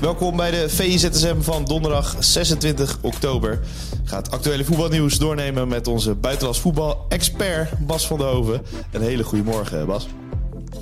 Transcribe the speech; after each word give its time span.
Welkom 0.00 0.36
bij 0.36 0.50
de 0.50 0.68
VIZSM 0.68 1.40
van 1.40 1.64
donderdag 1.64 2.16
26 2.18 2.98
oktober. 3.02 3.52
Ik 4.02 4.08
ga 4.08 4.16
het 4.16 4.30
actuele 4.30 4.64
voetbalnieuws 4.64 5.18
doornemen 5.18 5.68
met 5.68 5.86
onze 5.86 6.14
buitenlands 6.14 6.60
voetbal-expert 6.60 7.86
Bas 7.86 8.06
van 8.06 8.18
der 8.18 8.26
Hoven. 8.26 8.62
Een 8.92 9.00
hele 9.00 9.22
goede 9.22 9.44
morgen, 9.44 9.86
Bas. 9.86 10.08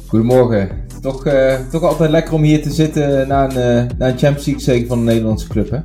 Goedemorgen. 0.06 0.84
Toch, 1.00 1.26
uh, 1.26 1.60
toch 1.70 1.82
altijd 1.82 2.10
lekker 2.10 2.34
om 2.34 2.42
hier 2.42 2.62
te 2.62 2.70
zitten 2.70 3.28
na 3.28 3.44
een, 3.44 3.86
uh, 3.86 3.90
na 3.98 4.08
een 4.08 4.18
Champions 4.18 4.46
League 4.46 4.62
zeker 4.62 4.86
van 4.86 4.98
een 4.98 5.04
Nederlandse 5.04 5.48
club, 5.48 5.70
hè? 5.70 5.78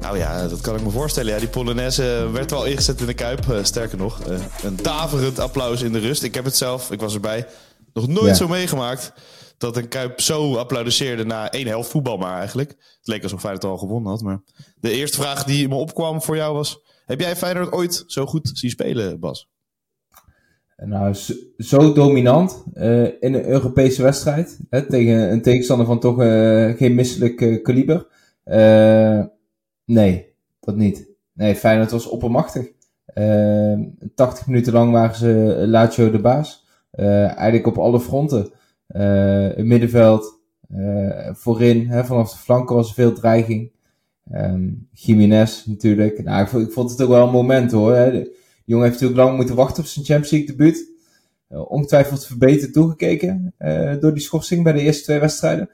Nou 0.00 0.18
ja, 0.18 0.48
dat 0.48 0.60
kan 0.60 0.74
ik 0.76 0.82
me 0.82 0.90
voorstellen. 0.90 1.32
Ja, 1.32 1.38
die 1.38 1.48
Polonaise 1.48 2.28
werd 2.32 2.50
wel 2.50 2.64
ingezet 2.64 3.00
in 3.00 3.06
de 3.06 3.14
Kuip. 3.14 3.46
Uh, 3.50 3.56
sterker 3.62 3.98
nog, 3.98 4.20
een 4.62 4.78
daverend 4.82 5.38
applaus 5.38 5.82
in 5.82 5.92
de 5.92 5.98
rust. 5.98 6.22
Ik 6.22 6.34
heb 6.34 6.44
het 6.44 6.56
zelf, 6.56 6.90
ik 6.90 7.00
was 7.00 7.14
erbij, 7.14 7.46
nog 7.92 8.08
nooit 8.08 8.26
ja. 8.26 8.34
zo 8.34 8.48
meegemaakt 8.48 9.12
dat 9.58 9.76
een 9.76 9.88
Kuip 9.88 10.20
zo 10.20 10.56
applaudisseerde 10.56 11.24
na 11.24 11.50
één 11.50 11.66
helft 11.66 11.90
voetbal 11.90 12.16
maar 12.16 12.38
eigenlijk. 12.38 12.68
Het 12.68 13.06
leek 13.06 13.22
alsof 13.22 13.40
Feyenoord 13.40 13.64
al 13.64 13.78
gewonnen 13.78 14.10
had. 14.10 14.22
Maar 14.22 14.42
de 14.80 14.90
eerste 14.90 15.20
vraag 15.20 15.44
die 15.44 15.68
me 15.68 15.74
opkwam 15.74 16.22
voor 16.22 16.36
jou 16.36 16.54
was... 16.54 16.84
Heb 17.06 17.20
jij 17.20 17.36
Feyenoord 17.36 17.72
ooit 17.72 18.04
zo 18.06 18.26
goed 18.26 18.50
zien 18.52 18.70
spelen, 18.70 19.20
Bas? 19.20 19.48
Nou, 20.76 21.14
zo, 21.58 21.92
dominant 21.92 22.64
uh, 22.74 23.04
in 23.04 23.34
een 23.34 23.44
Europese 23.44 24.02
wedstrijd. 24.02 24.58
Hè, 24.70 24.86
tegen 24.86 25.32
een 25.32 25.42
tegenstander 25.42 25.86
van 25.86 26.00
toch 26.00 26.22
uh, 26.22 26.76
geen 26.76 26.94
misselijk 26.94 27.62
kaliber. 27.62 28.06
nee, 29.84 30.34
dat 30.60 30.76
niet. 30.76 31.08
Nee, 31.32 31.54
Feyenoord 31.54 31.90
was 31.90 32.06
oppermachtig. 32.06 32.66
80 34.14 34.46
minuten 34.46 34.72
lang 34.72 34.92
waren 34.92 35.16
ze 35.16 35.64
Lazio 35.66 36.10
de 36.10 36.20
baas. 36.20 36.66
eigenlijk 36.90 37.66
op 37.66 37.78
alle 37.78 38.00
fronten. 38.00 38.52
Uh, 38.88 39.48
het 39.56 39.64
middenveld, 39.64 40.40
uh, 40.74 41.28
voorin, 41.32 41.88
hè, 41.88 42.04
vanaf 42.04 42.30
de 42.30 42.38
flanken 42.38 42.76
was 42.76 42.88
er 42.88 42.94
veel 42.94 43.12
dreiging. 43.12 43.72
Um, 44.32 44.88
Jiménez 44.92 45.64
natuurlijk. 45.64 46.24
Nou, 46.24 46.42
ik 46.42 46.48
vond, 46.48 46.66
ik 46.66 46.72
vond, 46.72 46.90
het 46.90 47.02
ook 47.02 47.08
wel 47.08 47.26
een 47.26 47.32
moment 47.32 47.72
hoor. 47.72 47.94
Hè. 47.94 48.10
De 48.10 48.36
jongen 48.64 48.84
heeft 48.84 49.00
natuurlijk 49.00 49.26
lang 49.26 49.36
moeten 49.36 49.56
wachten 49.56 49.82
op 49.82 49.88
zijn 49.88 50.04
Champions 50.04 50.30
League 50.30 50.56
debuut. 50.56 50.94
Uh, 51.50 51.70
ongetwijfeld 51.70 52.26
verbeterd 52.26 52.72
toegekeken 52.72 53.54
door 54.00 54.12
die 54.12 54.22
schorsing 54.22 54.62
bij 54.62 54.72
de 54.72 54.80
eerste 54.80 55.02
twee 55.02 55.18
wedstrijden. 55.18 55.70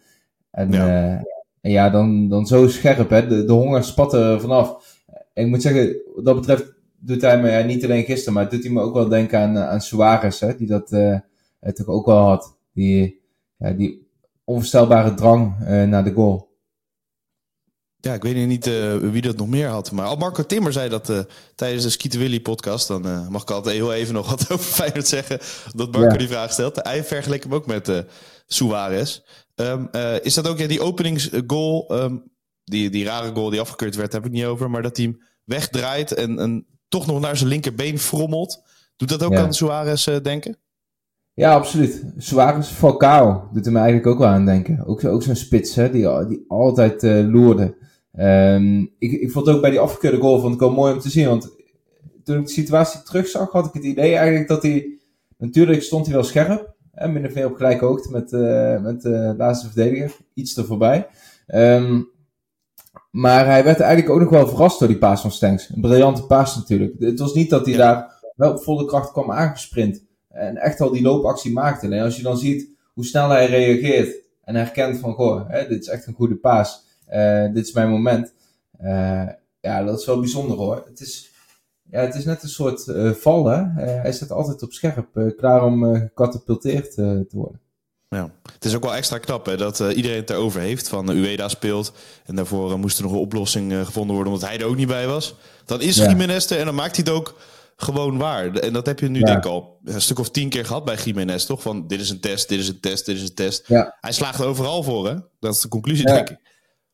En 0.50 0.72
ja, 0.72 1.22
en 1.60 1.70
ja 1.70 1.90
dan, 1.90 2.28
dan 2.28 2.46
zo 2.46 2.68
scherp, 2.68 3.10
hè. 3.10 3.26
De, 3.26 3.44
de 3.44 3.52
honger 3.52 3.84
spat 3.84 4.12
er 4.12 4.40
vanaf. 4.40 4.96
En 5.34 5.44
ik 5.44 5.50
moet 5.50 5.62
zeggen, 5.62 5.96
wat 6.14 6.24
dat 6.24 6.34
betreft 6.36 6.72
doet 6.98 7.22
hij 7.22 7.40
me, 7.40 7.50
ja, 7.50 7.62
niet 7.62 7.84
alleen 7.84 8.04
gisteren, 8.04 8.32
maar 8.32 8.48
doet 8.48 8.62
hij 8.62 8.72
me 8.72 8.80
ook 8.80 8.94
wel 8.94 9.08
denken 9.08 9.38
aan, 9.38 9.58
aan 9.58 9.80
Suarez, 9.80 10.40
hè, 10.40 10.56
die 10.56 10.66
dat 10.66 10.88
toch 11.74 11.86
ook 11.86 12.06
wel 12.06 12.18
had. 12.18 12.56
Die, 12.72 13.22
ja, 13.56 13.70
die 13.70 14.10
onvoorstelbare 14.44 15.14
drang 15.14 15.60
uh, 15.60 15.84
naar 15.84 16.04
de 16.04 16.12
goal. 16.12 16.50
Ja, 17.96 18.14
ik 18.14 18.22
weet 18.22 18.46
niet 18.46 18.66
uh, 18.66 18.96
wie 18.96 19.22
dat 19.22 19.36
nog 19.36 19.48
meer 19.48 19.68
had. 19.68 19.92
Maar 19.92 20.06
al 20.06 20.16
Marco 20.16 20.46
Timmer 20.46 20.72
zei 20.72 20.88
dat 20.88 21.10
uh, 21.10 21.18
tijdens 21.54 21.82
de 21.82 21.90
Skeeter 21.90 22.18
Willy 22.18 22.40
podcast. 22.40 22.88
Dan 22.88 23.06
uh, 23.06 23.28
mag 23.28 23.42
ik 23.42 23.50
altijd 23.50 23.74
heel 23.74 23.92
even 23.92 24.14
nog 24.14 24.30
wat 24.30 24.50
over 24.52 24.64
Feyenoord 24.64 25.08
zeggen. 25.08 25.38
Dat 25.74 25.92
Marco 25.92 26.12
ja. 26.12 26.16
die 26.16 26.28
vraag 26.28 26.52
stelt. 26.52 26.76
Hij 26.82 27.04
vergeleek 27.04 27.42
hem 27.42 27.54
ook 27.54 27.66
met 27.66 28.04
Suarez. 28.46 29.20
Um, 29.54 29.88
is 30.22 30.34
dat 30.34 30.48
ook 30.48 30.58
ja, 30.58 30.66
die 30.66 30.80
openingsgoal? 30.80 32.02
Um, 32.02 32.30
die, 32.64 32.90
die 32.90 33.04
rare 33.04 33.34
goal 33.34 33.50
die 33.50 33.60
afgekeurd 33.60 33.94
werd, 33.94 34.12
heb 34.12 34.26
ik 34.26 34.32
niet 34.32 34.44
over. 34.44 34.70
Maar 34.70 34.82
dat 34.82 34.96
hij 34.96 35.06
hem 35.06 35.22
wegdraait 35.44 36.12
en, 36.12 36.38
en 36.38 36.66
toch 36.88 37.06
nog 37.06 37.20
naar 37.20 37.36
zijn 37.36 37.48
linkerbeen 37.48 37.98
frommelt. 37.98 38.62
Doet 38.96 39.08
dat 39.08 39.22
ook 39.22 39.32
ja. 39.32 39.42
aan 39.42 39.54
Suarez 39.54 40.04
denken? 40.04 40.58
Ja, 41.34 41.54
absoluut. 41.54 42.04
Suarez 42.16 42.68
Falcao 42.68 43.48
doet 43.52 43.66
er 43.66 43.72
me 43.72 43.78
eigenlijk 43.78 44.06
ook 44.06 44.18
wel 44.18 44.28
aan 44.28 44.44
denken. 44.44 44.86
Ook, 44.86 45.04
ook 45.04 45.22
zo'n 45.22 45.34
spits, 45.34 45.74
hè, 45.74 45.90
die, 45.90 46.26
die 46.26 46.44
altijd 46.48 47.02
uh, 47.02 47.30
loerde. 47.32 47.76
Um, 48.18 48.94
ik, 48.98 49.12
ik 49.12 49.30
vond 49.30 49.48
ook 49.48 49.60
bij 49.60 49.70
die 49.70 49.80
afgekeurde 49.80 50.20
goal 50.20 50.40
vond 50.40 50.54
ik 50.54 50.60
wel 50.60 50.72
mooi 50.72 50.92
om 50.92 50.98
te 50.98 51.10
zien. 51.10 51.28
Want 51.28 51.50
toen 52.24 52.36
ik 52.36 52.46
de 52.46 52.52
situatie 52.52 53.02
terugzag, 53.02 53.50
had 53.50 53.66
ik 53.66 53.72
het 53.72 53.84
idee 53.84 54.16
eigenlijk 54.16 54.48
dat 54.48 54.62
hij... 54.62 54.96
Natuurlijk 55.38 55.82
stond 55.82 56.06
hij 56.06 56.14
wel 56.14 56.24
scherp. 56.24 56.74
Hè, 56.92 57.08
min 57.08 57.26
of 57.26 57.34
meer 57.34 57.46
op 57.46 57.56
gelijke 57.56 57.84
hoogte 57.84 58.10
met, 58.10 58.32
uh, 58.32 58.80
met 58.80 59.02
de 59.02 59.34
laatste 59.36 59.66
verdediger. 59.66 60.16
Iets 60.34 60.56
er 60.56 60.64
voorbij. 60.64 61.06
Um, 61.46 62.10
maar 63.10 63.46
hij 63.46 63.64
werd 63.64 63.80
eigenlijk 63.80 64.14
ook 64.14 64.20
nog 64.20 64.30
wel 64.30 64.48
verrast 64.48 64.78
door 64.78 64.88
die 64.88 64.98
paas 64.98 65.20
van 65.20 65.30
Stenks. 65.30 65.68
Een 65.68 65.80
briljante 65.80 66.26
paas 66.26 66.56
natuurlijk. 66.56 66.94
Het 66.98 67.18
was 67.18 67.34
niet 67.34 67.50
dat 67.50 67.66
hij 67.66 67.74
ja. 67.74 67.78
daar 67.78 68.32
wel 68.36 68.50
op 68.50 68.62
volle 68.62 68.84
kracht 68.84 69.12
kwam 69.12 69.30
aangesprint 69.30 70.04
en 70.32 70.56
echt 70.56 70.80
al 70.80 70.90
die 70.90 71.02
loopactie 71.02 71.52
maakte. 71.52 71.88
En 71.88 72.02
als 72.02 72.16
je 72.16 72.22
dan 72.22 72.38
ziet 72.38 72.68
hoe 72.92 73.04
snel 73.04 73.28
hij 73.28 73.46
reageert 73.46 74.16
en 74.44 74.54
herkent 74.54 74.98
van, 74.98 75.14
goh, 75.14 75.48
hè, 75.48 75.68
dit 75.68 75.82
is 75.82 75.88
echt 75.88 76.06
een 76.06 76.14
goede 76.14 76.36
paas, 76.36 76.84
uh, 77.12 77.52
dit 77.52 77.66
is 77.66 77.72
mijn 77.72 77.90
moment. 77.90 78.32
Uh, 78.82 79.28
ja, 79.60 79.84
dat 79.84 80.00
is 80.00 80.06
wel 80.06 80.20
bijzonder 80.20 80.56
hoor. 80.56 80.82
Het 80.88 81.00
is, 81.00 81.30
ja, 81.90 82.00
het 82.00 82.14
is 82.14 82.24
net 82.24 82.42
een 82.42 82.48
soort 82.48 82.86
uh, 82.86 83.10
val, 83.10 83.46
hè. 83.46 83.82
hij 83.84 84.12
staat 84.12 84.30
altijd 84.30 84.62
op 84.62 84.72
scherp, 84.72 85.32
klaar 85.36 85.64
om 85.64 85.94
gecatapulteerd 85.94 86.94
te 86.94 87.26
worden. 87.30 87.60
Ja. 88.08 88.30
Het 88.52 88.64
is 88.64 88.74
ook 88.74 88.82
wel 88.82 88.94
extra 88.94 89.18
knap 89.18 89.46
hè, 89.46 89.56
dat 89.56 89.80
uh, 89.80 89.96
iedereen 89.96 90.20
het 90.20 90.30
erover 90.30 90.60
heeft. 90.60 90.88
Van 90.88 91.10
uh, 91.10 91.16
Ueda 91.16 91.48
speelt 91.48 91.92
en 92.24 92.34
daarvoor 92.34 92.70
uh, 92.70 92.76
moest 92.76 92.98
er 92.98 93.04
nog 93.04 93.12
een 93.12 93.18
oplossing 93.18 93.74
gevonden 93.84 94.14
worden 94.14 94.32
omdat 94.32 94.48
hij 94.48 94.58
er 94.58 94.66
ook 94.66 94.76
niet 94.76 94.86
bij 94.86 95.06
was. 95.06 95.34
Dan 95.64 95.80
is 95.80 95.96
ja. 95.96 96.08
Jiménez 96.08 96.50
er 96.50 96.58
en 96.58 96.64
dan 96.64 96.74
maakt 96.74 96.96
hij 96.96 97.04
het 97.06 97.14
ook 97.14 97.36
gewoon 97.82 98.18
waar. 98.18 98.54
En 98.54 98.72
dat 98.72 98.86
heb 98.86 99.00
je 99.00 99.08
nu 99.08 99.18
ja. 99.18 99.24
denk 99.24 99.38
ik 99.38 99.50
al 99.50 99.78
een 99.84 100.00
stuk 100.00 100.18
of 100.18 100.30
tien 100.30 100.48
keer 100.48 100.64
gehad 100.64 100.84
bij 100.84 100.96
Jiménez, 101.04 101.44
toch? 101.44 101.62
Van 101.62 101.86
dit 101.86 102.00
is 102.00 102.10
een 102.10 102.20
test, 102.20 102.48
dit 102.48 102.58
is 102.58 102.68
een 102.68 102.80
test, 102.80 103.06
dit 103.06 103.16
is 103.16 103.22
een 103.22 103.34
test. 103.34 103.68
Ja. 103.68 103.96
Hij 104.00 104.12
slaagt 104.12 104.44
overal 104.44 104.82
voor, 104.82 105.08
hè? 105.08 105.14
Dat 105.40 105.54
is 105.54 105.60
de 105.60 105.68
conclusie, 105.68 106.06
denk 106.06 106.30
ik. 106.30 106.36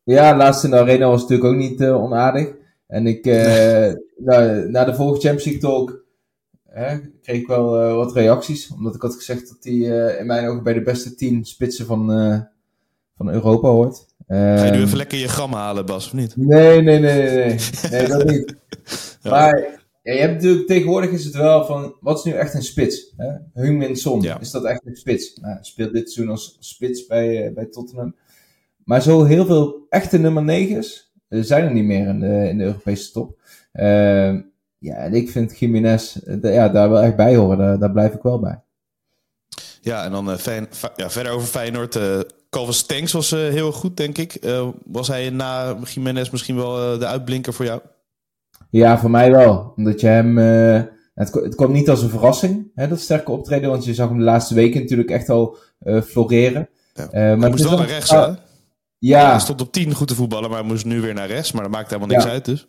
Ja, 0.02 0.36
laatst 0.36 0.64
in 0.64 0.70
de 0.70 0.78
arena 0.78 1.08
was 1.08 1.20
natuurlijk 1.20 1.48
ook 1.48 1.56
niet 1.56 1.80
uh, 1.80 2.02
onaardig. 2.02 2.48
En 2.86 3.06
ik, 3.06 3.26
uh, 3.26 3.92
na, 4.16 4.52
na, 4.68 4.84
de 4.84 4.94
vorige 4.94 5.20
Champions 5.20 5.44
League 5.44 5.60
talk 5.60 6.04
hè, 6.68 6.98
kreeg 7.22 7.40
ik 7.40 7.46
wel 7.46 7.82
uh, 7.82 7.94
wat 7.94 8.12
reacties. 8.12 8.70
Omdat 8.70 8.94
ik 8.94 9.02
had 9.02 9.14
gezegd 9.14 9.48
dat 9.48 9.58
hij 9.60 9.74
in 10.18 10.26
mijn 10.26 10.48
ogen 10.48 10.62
bij 10.62 10.72
de 10.72 10.82
beste 10.82 11.14
tien 11.14 11.44
spitsen 11.44 11.86
van, 11.86 12.06
van 13.16 13.30
Europa 13.30 13.68
hoort. 13.68 14.06
Ga 14.28 14.64
je 14.64 14.70
nu 14.70 14.82
even 14.82 14.96
lekker 14.96 15.18
je 15.18 15.28
gram 15.28 15.52
halen, 15.52 15.86
Bas, 15.86 16.06
of 16.06 16.12
niet? 16.12 16.36
Nee, 16.36 16.82
nee, 16.82 16.98
nee, 16.98 17.22
nee. 17.22 17.44
Nee, 17.44 17.58
nee 17.90 18.08
dat 18.08 18.24
niet. 18.24 18.54
ja. 19.22 19.30
Maar 19.30 19.77
ja, 20.08 20.14
je 20.14 20.20
hebt 20.20 20.34
natuurlijk, 20.34 20.66
tegenwoordig 20.66 21.10
is 21.10 21.24
het 21.24 21.34
wel 21.34 21.64
van, 21.64 21.94
wat 22.00 22.18
is 22.18 22.24
nu 22.24 22.32
echt 22.32 22.54
een 22.54 22.62
spits? 22.62 23.14
Heung-min 23.54 23.96
Son, 23.96 24.20
ja. 24.20 24.40
is 24.40 24.50
dat 24.50 24.64
echt 24.64 24.86
een 24.86 24.96
spits? 24.96 25.36
Nou, 25.40 25.58
speelt 25.60 25.92
dit 25.92 26.10
seizoen 26.10 26.34
als 26.34 26.56
spits 26.60 27.06
bij, 27.06 27.48
uh, 27.48 27.54
bij 27.54 27.64
Tottenham. 27.64 28.14
Maar 28.84 29.02
zo 29.02 29.24
heel 29.24 29.46
veel 29.46 29.86
echte 29.88 30.18
nummer 30.18 30.42
9's 30.42 31.12
uh, 31.28 31.42
zijn 31.42 31.64
er 31.64 31.72
niet 31.72 31.84
meer 31.84 32.06
in 32.06 32.20
de, 32.20 32.48
in 32.48 32.58
de 32.58 32.64
Europese 32.64 33.12
top. 33.12 33.38
Uh, 33.72 34.34
ja, 34.78 34.94
en 34.94 35.14
ik 35.14 35.30
vind 35.30 35.58
Jiménez 35.58 36.18
ja, 36.42 36.68
daar 36.68 36.90
wel 36.90 37.02
echt 37.02 37.16
bij 37.16 37.36
horen, 37.36 37.58
daar, 37.58 37.78
daar 37.78 37.92
blijf 37.92 38.14
ik 38.14 38.22
wel 38.22 38.38
bij. 38.38 38.60
Ja, 39.80 40.04
en 40.04 40.10
dan 40.10 40.38
fijn, 40.38 40.68
ja, 40.96 41.10
verder 41.10 41.32
over 41.32 41.48
Feyenoord. 41.48 41.98
Calvin 42.50 42.74
Stenks 42.74 43.12
was 43.12 43.30
heel 43.30 43.72
goed, 43.72 43.96
denk 43.96 44.18
ik. 44.18 44.38
was 44.84 45.08
hij 45.08 45.30
na 45.30 45.76
Jiménez 45.84 46.30
misschien 46.30 46.56
wel 46.56 46.98
de 46.98 47.06
uitblinker 47.06 47.52
voor 47.52 47.64
jou? 47.64 47.80
Ja, 48.70 48.98
voor 48.98 49.10
mij 49.10 49.30
wel. 49.30 49.72
Omdat 49.76 50.00
je 50.00 50.06
hem. 50.06 50.38
Uh, 50.38 50.82
het, 51.14 51.34
het 51.34 51.54
kwam 51.54 51.72
niet 51.72 51.90
als 51.90 52.02
een 52.02 52.10
verrassing, 52.10 52.70
hè, 52.74 52.88
dat 52.88 53.00
sterke 53.00 53.30
optreden. 53.30 53.70
Want 53.70 53.84
je 53.84 53.94
zag 53.94 54.08
hem 54.08 54.18
de 54.18 54.24
laatste 54.24 54.54
weken 54.54 54.80
natuurlijk 54.80 55.10
echt 55.10 55.28
al 55.28 55.56
uh, 55.82 56.00
floreren. 56.00 56.68
Ja. 56.94 57.04
Uh, 57.04 57.10
maar 57.12 57.38
hij 57.38 57.50
moest 57.50 57.68
wel 57.68 57.78
naar 57.78 57.86
rechts, 57.86 58.10
hè? 58.10 58.26
Ja. 58.98 59.30
Hij 59.30 59.40
stond 59.40 59.60
op 59.60 59.72
10 59.72 59.94
goed 59.94 60.08
te 60.08 60.14
voetballen, 60.14 60.50
maar 60.50 60.58
hij 60.58 60.68
moest 60.68 60.84
nu 60.84 61.00
weer 61.00 61.14
naar 61.14 61.26
rechts. 61.26 61.52
Maar 61.52 61.62
dat 61.62 61.72
maakt 61.72 61.90
helemaal 61.90 62.08
niks 62.08 62.24
ja. 62.24 62.30
uit, 62.30 62.44
dus. 62.44 62.68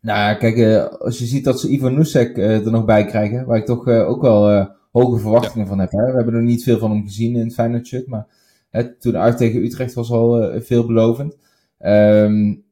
Nou, 0.00 0.36
kijk, 0.36 0.88
als 0.98 1.18
je 1.18 1.26
ziet 1.26 1.44
dat 1.44 1.60
ze 1.60 1.68
Ivan 1.68 1.94
Nusek 1.94 2.38
er 2.38 2.70
nog 2.70 2.84
bij 2.84 3.04
krijgen, 3.04 3.46
waar 3.46 3.58
ik 3.58 3.66
toch 3.66 3.88
ook 3.88 4.22
wel 4.22 4.68
hoge 4.92 5.18
verwachtingen 5.18 5.66
ja. 5.66 5.66
van 5.66 5.78
heb. 5.78 5.90
Hè? 5.90 6.04
We 6.04 6.16
hebben 6.16 6.34
nog 6.34 6.42
niet 6.42 6.62
veel 6.62 6.78
van 6.78 6.90
hem 6.90 7.02
gezien 7.02 7.34
in 7.34 7.44
het 7.44 7.54
Feyenoord 7.54 7.86
shirt, 7.86 8.06
maar 8.06 8.26
hè, 8.70 8.98
toen 8.98 9.16
uit 9.16 9.36
tegen 9.36 9.64
Utrecht 9.64 9.94
was 9.94 10.10
al 10.10 10.60
veelbelovend. 10.60 11.36
Um, 11.80 12.64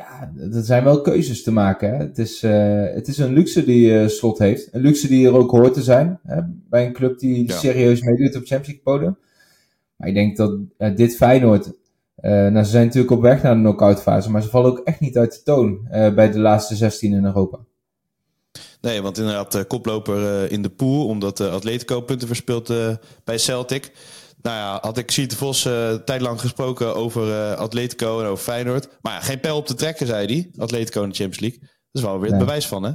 ja, 0.00 0.32
er 0.52 0.62
zijn 0.62 0.84
wel 0.84 1.00
keuzes 1.00 1.42
te 1.42 1.52
maken. 1.52 1.90
Hè. 1.90 1.96
Het, 1.96 2.18
is, 2.18 2.42
uh, 2.42 2.84
het 2.94 3.08
is 3.08 3.18
een 3.18 3.32
luxe 3.32 3.64
die 3.64 3.90
uh, 3.90 4.08
Slot 4.08 4.38
heeft. 4.38 4.68
Een 4.72 4.80
luxe 4.80 5.08
die 5.08 5.26
er 5.26 5.34
ook 5.34 5.50
hoort 5.50 5.74
te 5.74 5.82
zijn. 5.82 6.20
Hè, 6.22 6.40
bij 6.44 6.86
een 6.86 6.92
club 6.92 7.18
die 7.18 7.48
ja. 7.48 7.56
serieus 7.56 8.02
meedoet 8.02 8.36
op 8.36 8.46
Champions 8.46 8.66
League 8.66 8.82
podium. 8.82 9.18
Maar 9.96 10.08
ik 10.08 10.14
denk 10.14 10.36
dat 10.36 10.58
uh, 10.78 10.96
dit 10.96 11.16
Feyenoord 11.16 11.78
nou, 12.22 12.64
ze 12.64 12.70
zijn 12.70 12.84
natuurlijk 12.84 13.12
op 13.12 13.20
weg 13.20 13.42
naar 13.42 13.54
de 13.54 13.60
knock-out 13.60 14.02
fase, 14.02 14.30
maar 14.30 14.42
ze 14.42 14.48
vallen 14.48 14.70
ook 14.70 14.78
echt 14.78 15.00
niet 15.00 15.16
uit 15.16 15.32
de 15.32 15.42
toon 15.42 15.86
bij 15.90 16.30
de 16.30 16.38
laatste 16.38 16.76
16 16.76 17.12
in 17.12 17.24
Europa. 17.24 17.58
Nee, 18.80 19.02
want 19.02 19.18
inderdaad, 19.18 19.66
koploper 19.66 20.50
in 20.50 20.62
de 20.62 20.68
pool, 20.68 21.06
omdat 21.06 21.40
Atletico 21.40 22.00
punten 22.00 22.26
verspeelt 22.26 22.72
bij 23.24 23.38
Celtic. 23.38 23.92
Nou 24.42 24.56
ja, 24.56 24.78
had 24.80 24.98
ik 24.98 25.10
Siete 25.10 25.36
Vos 25.36 25.66
uh, 25.66 25.94
tijd 25.94 26.20
lang 26.20 26.40
gesproken 26.40 26.94
over 26.94 27.26
uh, 27.26 27.52
Atletico 27.52 28.20
en 28.20 28.26
over 28.26 28.44
Feyenoord. 28.44 28.88
Maar 29.00 29.12
ja, 29.12 29.20
geen 29.20 29.40
pijl 29.40 29.56
op 29.56 29.66
te 29.66 29.74
trekken, 29.74 30.06
zei 30.06 30.26
hij. 30.26 30.50
Atletico 30.56 31.02
in 31.02 31.08
de 31.08 31.14
Champions 31.14 31.40
League. 31.40 31.58
Dat 31.60 32.02
is 32.02 32.02
wel 32.02 32.20
weer 32.20 32.30
het 32.30 32.38
bewijs 32.38 32.66
van, 32.66 32.82
hè? 32.82 32.92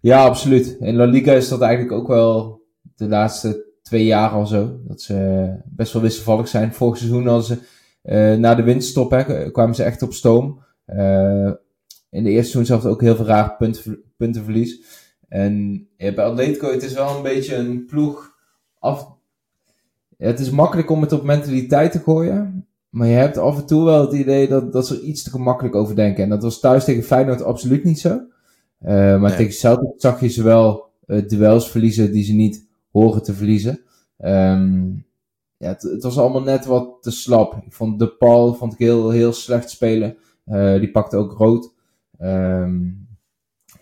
Ja, 0.00 0.24
absoluut. 0.24 0.76
In 0.80 0.96
La 0.96 1.04
Liga 1.04 1.32
is 1.32 1.48
dat 1.48 1.60
eigenlijk 1.60 1.92
ook 1.92 2.08
wel 2.08 2.62
de 2.96 3.08
laatste 3.08 3.64
twee 3.82 4.04
jaar 4.04 4.30
al 4.30 4.46
zo. 4.46 4.80
Dat 4.84 5.00
ze 5.00 5.48
best 5.64 5.92
wel 5.92 6.02
wisselvallig 6.02 6.48
zijn. 6.48 6.74
Vorig 6.74 6.96
seizoen 6.96 7.28
als 7.28 7.46
ze 7.46 7.58
uh, 8.02 8.38
na 8.38 8.54
de 8.54 8.62
winterstop 8.62 9.10
hè, 9.10 9.50
kwamen 9.50 9.74
ze 9.74 9.82
echt 9.82 10.02
op 10.02 10.12
stoom. 10.12 10.64
in 12.10 12.24
de 12.24 12.30
eerste 12.30 12.50
seizoen 12.50 12.64
zelfs 12.64 12.84
ook 12.84 13.00
heel 13.00 13.16
veel 13.16 13.26
raar 13.26 13.56
punten, 13.56 14.02
puntenverlies. 14.16 14.80
En 15.28 15.86
ja, 15.96 16.12
bij 16.12 16.24
Atletico, 16.24 16.70
het 16.70 16.82
is 16.82 16.92
wel 16.92 17.16
een 17.16 17.22
beetje 17.22 17.54
een 17.54 17.86
ploeg 17.86 18.30
af 18.78 19.20
het 20.28 20.40
is 20.40 20.50
makkelijk 20.50 20.90
om 20.90 21.00
het 21.02 21.12
op 21.12 21.22
mentaliteit 21.22 21.92
te 21.92 21.98
gooien. 21.98 22.66
Maar 22.88 23.06
je 23.06 23.14
hebt 23.14 23.38
af 23.38 23.58
en 23.58 23.66
toe 23.66 23.84
wel 23.84 24.00
het 24.00 24.12
idee 24.12 24.48
dat, 24.48 24.72
dat 24.72 24.86
ze 24.86 24.94
er 24.94 25.02
iets 25.02 25.22
te 25.22 25.30
gemakkelijk 25.30 25.74
over 25.74 25.94
denken. 25.94 26.24
En 26.24 26.28
dat 26.28 26.42
was 26.42 26.60
thuis 26.60 26.84
tegen 26.84 27.02
Feyenoord 27.02 27.42
absoluut 27.42 27.84
niet 27.84 28.00
zo. 28.00 28.20
Uh, 28.86 29.20
maar 29.20 29.36
tegen 29.36 29.52
Celtic 29.52 29.92
zag 29.96 30.20
je 30.20 30.28
ze 30.28 30.42
wel 30.42 30.90
uh, 31.06 31.28
duels 31.28 31.70
verliezen 31.70 32.12
die 32.12 32.24
ze 32.24 32.32
niet 32.32 32.66
horen 32.90 33.22
te 33.22 33.34
verliezen. 33.34 33.80
Um, 34.18 35.06
ja, 35.56 35.68
het, 35.68 35.82
het, 35.82 36.02
was 36.02 36.18
allemaal 36.18 36.42
net 36.42 36.64
wat 36.64 36.96
te 37.00 37.10
slap. 37.10 37.62
Ik 37.66 37.72
vond 37.72 37.98
De 37.98 38.08
Paul 38.08 38.54
vond 38.54 38.72
ik 38.72 38.78
heel, 38.78 39.10
heel 39.10 39.32
slecht 39.32 39.70
spelen. 39.70 40.16
Uh, 40.46 40.78
die 40.78 40.90
pakte 40.90 41.16
ook 41.16 41.32
rood. 41.32 41.72
Um, 42.20 43.08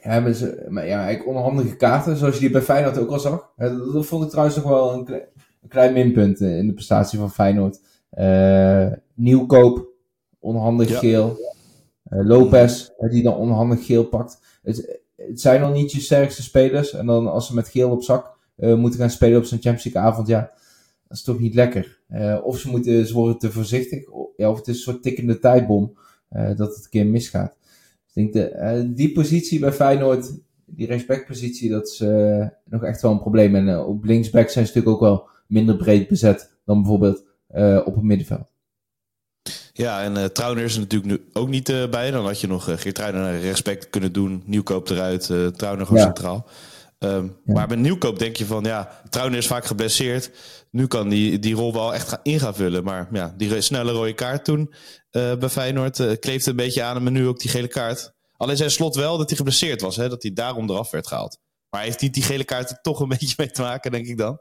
ja, 0.03 0.21
maar, 0.21 0.33
ze, 0.33 0.67
maar 0.69 0.87
ja, 0.87 1.23
onhandige 1.25 1.77
kaarten, 1.77 2.17
zoals 2.17 2.35
je 2.35 2.41
die 2.41 2.51
bij 2.51 2.63
Feyenoord 2.63 2.99
ook 2.99 3.11
al 3.11 3.19
zag. 3.19 3.53
dat 3.93 4.07
vond 4.07 4.25
ik 4.25 4.31
trouwens 4.31 4.57
nog 4.57 4.65
wel 4.65 4.93
een, 4.93 5.23
een 5.63 5.69
klein 5.69 5.93
minpunt 5.93 6.41
in 6.41 6.67
de 6.67 6.73
prestatie 6.73 7.19
van 7.19 7.31
Feyenoord. 7.31 7.81
Uh, 8.19 8.93
nieuwkoop, 9.15 9.89
onhandig 10.39 10.99
geel. 10.99 11.39
Uh, 12.11 12.27
Lopez, 12.27 12.89
die 13.11 13.23
dan 13.23 13.37
onhandig 13.37 13.87
geel 13.87 14.05
pakt. 14.05 14.41
Het, 14.63 15.01
het, 15.17 15.41
zijn 15.41 15.61
nog 15.61 15.73
niet 15.73 15.93
je 15.93 16.01
sterkste 16.01 16.43
spelers. 16.43 16.93
En 16.93 17.07
dan 17.07 17.27
als 17.27 17.47
ze 17.47 17.55
met 17.55 17.69
geel 17.69 17.91
op 17.91 18.03
zak 18.03 18.39
moeten 18.57 19.01
gaan 19.01 19.11
spelen 19.11 19.39
op 19.39 19.45
zo'n 19.45 19.61
Champions 19.61 19.85
League 19.85 20.13
avond, 20.13 20.29
ja, 20.29 20.41
dat 21.09 21.17
is 21.17 21.23
toch 21.23 21.39
niet 21.39 21.55
lekker. 21.55 22.01
of 22.43 22.59
ze, 22.59 22.71
moeten, 22.71 23.07
ze 23.07 23.15
worden 23.15 23.39
te 23.39 23.51
voorzichtig, 23.51 24.09
of, 24.09 24.29
ja, 24.37 24.51
of 24.51 24.59
het 24.59 24.69
is 24.69 24.77
een 24.77 24.83
soort 24.83 25.03
tikkende 25.03 25.39
tijdbom 25.39 25.99
dat 26.31 26.75
het 26.75 26.85
een 26.85 26.91
keer 26.91 27.07
misgaat. 27.07 27.57
Dus 28.07 28.25
ik 28.25 28.33
denk, 28.33 28.53
de, 28.53 28.93
die 28.95 29.13
positie 29.13 29.61
bij 29.61 29.73
Feyenoord, 29.73 30.33
die 30.67 30.87
respectpositie, 30.87 31.71
dat 31.71 31.87
is 31.87 31.99
nog 32.65 32.83
echt 32.83 33.03
wel 33.03 33.13
een 33.13 33.21
probleem. 33.21 33.55
En 33.55 33.85
op 33.85 34.05
linksback 34.05 34.49
zijn 34.49 34.67
ze 34.67 34.73
natuurlijk 34.73 35.03
ook 35.03 35.09
wel 35.09 35.29
minder 35.51 35.77
breed 35.77 36.09
bezet 36.09 36.51
dan 36.65 36.81
bijvoorbeeld 36.81 37.23
uh, 37.55 37.81
op 37.85 37.95
het 37.95 38.05
middenveld. 38.05 38.53
Ja, 39.73 40.03
en 40.03 40.17
uh, 40.17 40.25
Trauner 40.25 40.65
is 40.65 40.75
er 40.75 40.81
natuurlijk 40.81 41.11
nu 41.11 41.29
ook 41.33 41.49
niet 41.49 41.69
uh, 41.69 41.89
bij. 41.89 42.11
Dan 42.11 42.25
had 42.25 42.41
je 42.41 42.47
nog 42.47 42.69
uh, 42.69 42.77
Geertruiden 42.77 43.21
naar 43.21 43.39
respect 43.39 43.91
kunnen 43.91 44.13
doen. 44.13 44.43
Nieuwkoop 44.47 44.89
eruit, 44.89 45.29
uh, 45.29 45.47
Trauner 45.47 45.87
gewoon 45.87 46.03
ja. 46.03 46.07
centraal. 46.07 46.49
Um, 46.99 47.37
ja. 47.45 47.55
Maar 47.55 47.69
met 47.69 47.79
Nieuwkoop 47.79 48.19
denk 48.19 48.37
je 48.37 48.47
van, 48.47 48.65
ja, 48.65 49.03
Trauner 49.09 49.39
is 49.39 49.47
vaak 49.47 49.65
geblesseerd. 49.65 50.31
Nu 50.71 50.87
kan 50.87 51.09
die, 51.09 51.39
die 51.39 51.55
rol 51.55 51.73
wel 51.73 51.95
echt 51.95 52.09
gaan, 52.09 52.21
in 52.23 52.41
gaan 52.41 52.55
vullen. 52.55 52.85
Maar 52.85 53.09
ja, 53.13 53.35
die 53.37 53.61
snelle 53.61 53.93
rode 53.93 54.15
kaart 54.15 54.45
toen 54.45 54.75
bij 55.11 55.49
Feyenoord 55.49 56.19
kleefde 56.19 56.51
een 56.51 56.57
beetje 56.57 56.83
aan. 56.83 57.07
En 57.07 57.13
nu 57.13 57.27
ook 57.27 57.41
die 57.41 57.51
gele 57.51 57.69
kaart. 57.69 58.13
Alleen 58.37 58.57
zijn 58.57 58.71
slot 58.71 58.95
wel 58.95 59.19
dat 59.19 59.29
hij 59.29 59.37
geblesseerd 59.37 59.81
was. 59.81 59.97
Hè, 59.97 60.09
dat 60.09 60.23
hij 60.23 60.33
daarom 60.33 60.71
eraf 60.71 60.91
werd 60.91 61.07
gehaald. 61.07 61.39
Maar 61.71 61.83
heeft 61.83 62.01
niet 62.01 62.15
die 62.15 62.23
gele 62.23 62.45
kaart 62.45 62.71
er 62.71 62.81
toch 62.83 63.01
een 63.01 63.09
beetje 63.19 63.35
mee 63.37 63.51
te 63.51 63.63
maken, 63.63 63.91
denk 63.91 64.07
ik 64.07 64.19
dan? 64.19 64.41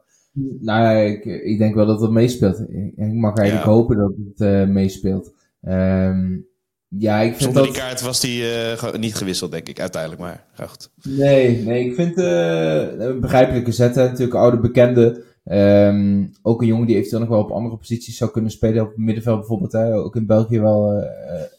Nou, 0.61 0.97
ik, 0.97 1.25
ik 1.25 1.57
denk 1.57 1.75
wel 1.75 1.85
dat 1.85 2.01
het 2.01 2.11
meespeelt. 2.11 2.59
Ik, 2.59 2.93
ik 2.95 3.13
mag 3.13 3.37
eigenlijk 3.37 3.67
ja. 3.67 3.73
hopen 3.73 3.97
dat 3.97 4.11
het 4.27 4.39
uh, 4.39 4.73
meespeelt. 4.73 5.33
Um, 5.61 6.47
ja, 6.87 7.19
ik 7.19 7.29
vind 7.29 7.43
Zonder 7.43 7.63
dat... 7.63 7.73
die 7.73 7.81
kaart 7.81 8.01
was 8.01 8.19
die 8.19 8.41
uh, 8.41 8.93
niet 8.93 9.15
gewisseld, 9.15 9.51
denk 9.51 9.67
ik, 9.67 9.79
uiteindelijk. 9.79 10.21
Maar 10.21 10.45
goed. 10.55 10.91
Nee, 11.03 11.63
nee, 11.63 11.85
ik 11.85 11.95
vind 11.95 12.17
uh, 12.17 12.99
een 12.99 13.19
begrijpelijke 13.19 13.71
zetten. 13.71 14.03
Natuurlijk 14.03 14.33
oude 14.33 14.59
bekende. 14.59 15.23
Um, 15.45 16.31
ook 16.41 16.61
een 16.61 16.67
jongen 16.67 16.87
die 16.87 16.95
eventueel 16.95 17.21
nog 17.21 17.29
wel 17.29 17.43
op 17.43 17.51
andere 17.51 17.77
posities 17.77 18.17
zou 18.17 18.31
kunnen 18.31 18.51
spelen. 18.51 18.83
Op 18.83 18.89
het 18.89 18.97
middenveld 18.97 19.39
bijvoorbeeld. 19.39 19.71
Hè. 19.71 19.95
Ook 19.95 20.15
in 20.15 20.25
België 20.25 20.59
wel 20.59 21.03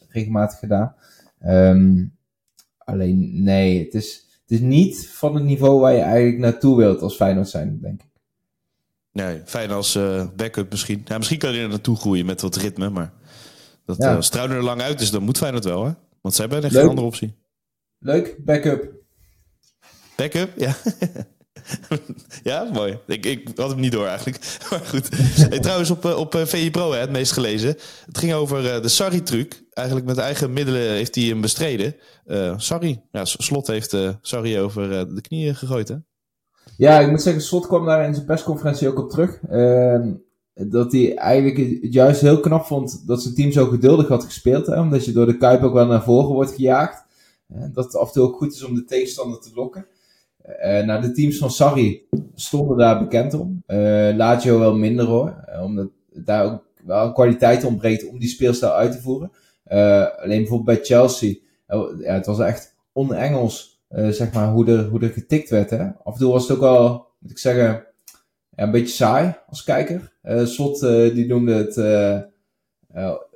regelmatig 0.09 0.59
gedaan. 0.59 0.95
Um, 1.47 2.17
alleen, 2.79 3.43
nee, 3.43 3.85
het 3.85 3.95
is, 3.95 4.41
het 4.43 4.51
is 4.51 4.61
niet 4.61 5.09
van 5.09 5.35
het 5.35 5.45
niveau 5.45 5.81
waar 5.81 5.95
je 5.95 6.01
eigenlijk 6.01 6.39
naartoe 6.39 6.77
wilt 6.77 7.01
als 7.01 7.17
Feyenoord 7.17 7.49
zijn, 7.49 7.79
denk 7.83 8.03
ik. 8.03 8.09
Nee, 9.13 9.43
fijn 9.45 9.71
als 9.71 9.97
uh, 9.97 10.27
backup 10.37 10.71
misschien. 10.71 11.03
Ja, 11.05 11.17
misschien 11.17 11.39
kan 11.39 11.53
je 11.53 11.61
er 11.61 11.69
naartoe 11.69 11.97
groeien 11.97 12.27
met 12.27 12.41
wat 12.41 12.57
ritme, 12.57 12.91
maar 12.91 13.13
dat, 13.85 13.97
ja. 13.97 14.17
als 14.17 14.27
Struiner 14.27 14.57
er 14.57 14.63
lang 14.63 14.81
uit 14.81 15.01
is, 15.01 15.11
dan 15.11 15.23
moet 15.23 15.39
Feyenoord 15.39 15.65
wel, 15.65 15.85
hè? 15.85 15.93
Want 16.21 16.35
ze 16.35 16.41
hebben 16.41 16.63
echt 16.63 16.75
geen 16.75 16.89
andere 16.89 17.07
optie. 17.07 17.37
Leuk, 17.99 18.37
backup. 18.45 18.93
Backup, 20.17 20.51
ja. 20.57 20.77
ja, 22.43 22.71
mooi. 22.73 22.99
Ik, 23.07 23.27
ik 23.27 23.49
had 23.55 23.71
hem 23.71 23.81
niet 23.81 23.93
door 23.93 24.07
eigenlijk. 24.07 24.39
Maar 24.71 24.81
goed. 24.81 25.09
Hey, 25.49 25.59
trouwens, 25.59 25.91
op, 25.91 26.05
op 26.05 26.43
VI 26.45 26.71
Pro, 26.71 26.93
hè, 26.93 26.99
het 26.99 27.11
meest 27.11 27.33
gelezen. 27.33 27.77
Het 28.07 28.19
ging 28.19 28.33
over 28.33 28.65
uh, 28.65 28.83
de 28.83 28.89
Sarri-truc. 28.89 29.63
Eigenlijk 29.71 30.07
met 30.07 30.19
eigen 30.19 30.53
middelen 30.53 30.91
heeft 30.91 31.15
hij 31.15 31.25
hem 31.25 31.41
bestreden. 31.41 31.97
Uh, 32.27 32.59
Sarri, 32.59 33.01
ja, 33.13 33.25
Slot 33.25 33.67
heeft 33.67 33.93
uh, 33.93 34.11
Sarri 34.21 34.59
over 34.61 35.15
de 35.15 35.21
knieën 35.21 35.55
gegooid, 35.55 35.89
hè? 35.89 35.97
Ja, 36.81 36.99
ik 36.99 37.11
moet 37.11 37.23
zeggen, 37.23 37.43
Slot 37.43 37.67
kwam 37.67 37.85
daar 37.85 38.07
in 38.07 38.15
zijn 38.15 38.27
persconferentie 38.27 38.89
ook 38.89 38.99
op 38.99 39.11
terug. 39.11 39.41
Uh, 39.51 40.07
dat 40.55 40.93
hij 40.93 41.17
eigenlijk 41.17 41.83
het 41.83 41.93
juist 41.93 42.21
heel 42.21 42.41
knap 42.41 42.65
vond 42.65 43.07
dat 43.07 43.23
zijn 43.23 43.35
team 43.35 43.53
zo 43.53 43.67
geduldig 43.67 44.09
had 44.09 44.25
gespeeld. 44.25 44.67
Hè, 44.67 44.81
omdat 44.81 45.05
je 45.05 45.13
door 45.13 45.27
de 45.27 45.37
Kuip 45.37 45.63
ook 45.63 45.73
wel 45.73 45.87
naar 45.87 46.03
voren 46.03 46.35
wordt 46.35 46.55
gejaagd. 46.55 47.05
En 47.49 47.71
dat 47.75 47.85
het 47.85 47.97
af 47.97 48.07
en 48.07 48.13
toe 48.13 48.23
ook 48.23 48.37
goed 48.37 48.53
is 48.53 48.65
om 48.65 48.75
de 48.75 48.85
tegenstander 48.85 49.41
te 49.41 49.51
lokken. 49.55 49.87
Uh, 50.65 50.85
nou, 50.85 51.01
de 51.01 51.13
teams 51.13 51.39
van 51.39 51.51
Sarri 51.51 52.07
stonden 52.35 52.77
daar 52.77 52.99
bekend 52.99 53.35
om. 53.35 53.63
Uh, 53.67 54.11
Lazio 54.17 54.59
wel 54.59 54.77
minder 54.77 55.07
hoor. 55.07 55.35
omdat 55.63 55.89
daar 56.13 56.45
ook 56.45 56.63
wel 56.85 57.13
kwaliteit 57.13 57.65
ontbreekt 57.65 58.09
om 58.09 58.19
die 58.19 58.29
speelstijl 58.29 58.73
uit 58.73 58.93
te 58.93 59.01
voeren. 59.01 59.31
alleen 60.23 60.39
bijvoorbeeld 60.39 60.79
bij 60.79 60.85
Chelsea. 60.85 61.35
ja, 61.99 62.13
het 62.15 62.27
was 62.27 62.39
echt 62.39 62.75
on-Engels 62.93 63.70
uh, 63.70 63.70
zeg 63.91 64.33
maar, 64.33 64.49
hoe 64.49 64.67
er, 64.67 64.85
hoe 64.85 65.01
er 65.01 65.11
getikt 65.11 65.51
werd. 65.51 65.71
Hè? 65.71 65.89
Af 66.05 66.13
en 66.13 66.19
toe 66.19 66.33
was 66.33 66.49
het 66.49 66.57
ook 66.57 66.63
wel, 66.63 67.07
moet 67.19 67.31
ik 67.31 67.39
zeggen, 67.39 67.85
ja, 68.57 68.65
een 68.65 68.71
beetje 68.71 68.95
saai 68.95 69.35
als 69.47 69.65
kijker. 69.65 70.13
Uh, 70.23 70.45
Slot 70.45 70.83
uh, 70.83 71.15
die 71.15 71.27
noemde 71.27 71.55
het, 71.55 71.77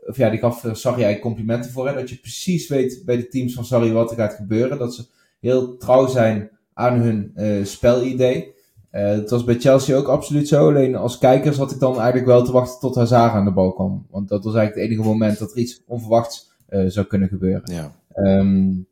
of 0.06 0.16
ja, 0.16 0.30
die 0.30 0.38
gaf 0.38 0.68
Sarri 0.73 1.18
complimenten 1.18 1.70
voor. 1.70 1.88
Hè? 1.88 1.94
Dat 1.94 2.11
je 2.11 2.16
precies 2.16 2.68
weet 2.68 3.02
bij 3.04 3.16
de 3.16 3.28
teams 3.28 3.54
van 3.54 3.64
Sarri 3.64 3.92
wat 3.92 4.11
er 4.11 4.16
gaat 4.16 4.34
gebeuren. 4.34 4.78
Dat 4.78 4.94
ze 4.94 5.06
heel 5.40 5.76
trouw 5.76 6.06
zijn 6.06 6.50
aan 6.73 6.99
hun 7.00 7.32
spelidee. 7.66 8.54
het 8.90 9.30
was 9.30 9.44
bij 9.44 9.61
Chelsea 9.61 9.96
ook 9.96 10.08
absoluut 10.08 10.49
zo. 10.49 10.68
Alleen 10.68 10.96
als 10.96 11.18
kijker 11.18 11.54
zat 11.54 11.70
ik 11.70 11.78
dan 11.78 11.94
eigenlijk 11.94 12.26
wel 12.26 12.44
te 12.44 12.52
wachten 12.52 12.80
tot 12.80 12.94
Hazard 12.94 13.32
aan 13.32 13.44
de 13.44 13.52
bal 13.52 13.73
kwam. 13.73 14.06
Want 14.11 14.28
dat 14.28 14.44
was 14.44 14.54
eigenlijk 14.54 14.87
het 14.87 14.99
enige 14.99 15.14
moment 15.14 15.38
dat 15.38 15.50
er 15.50 15.58
iets 15.58 15.82
onverwachts 15.87 16.52
zou 16.87 17.06
kunnen 17.06 17.28
gebeuren. 17.28 17.62
Ja. 17.64 17.92
Um, 18.38 18.87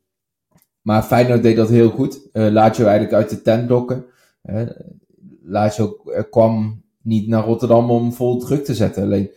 maar 0.83 1.03
Feyenoord 1.03 1.43
deed 1.43 1.55
dat 1.55 1.69
heel 1.69 1.89
goed. 1.89 2.29
Uh, 2.33 2.47
Lazio 2.47 2.85
eigenlijk 2.85 3.15
uit 3.15 3.29
de 3.29 3.41
tent 3.41 3.69
lokken. 3.69 4.05
Uh, 4.43 4.61
Lazio 5.43 5.97
kwam 6.29 6.83
niet 7.01 7.27
naar 7.27 7.43
Rotterdam 7.43 7.91
om 7.91 8.13
vol 8.13 8.39
druk 8.39 8.65
te 8.65 8.75
zetten. 8.75 9.03
Alleen, 9.03 9.31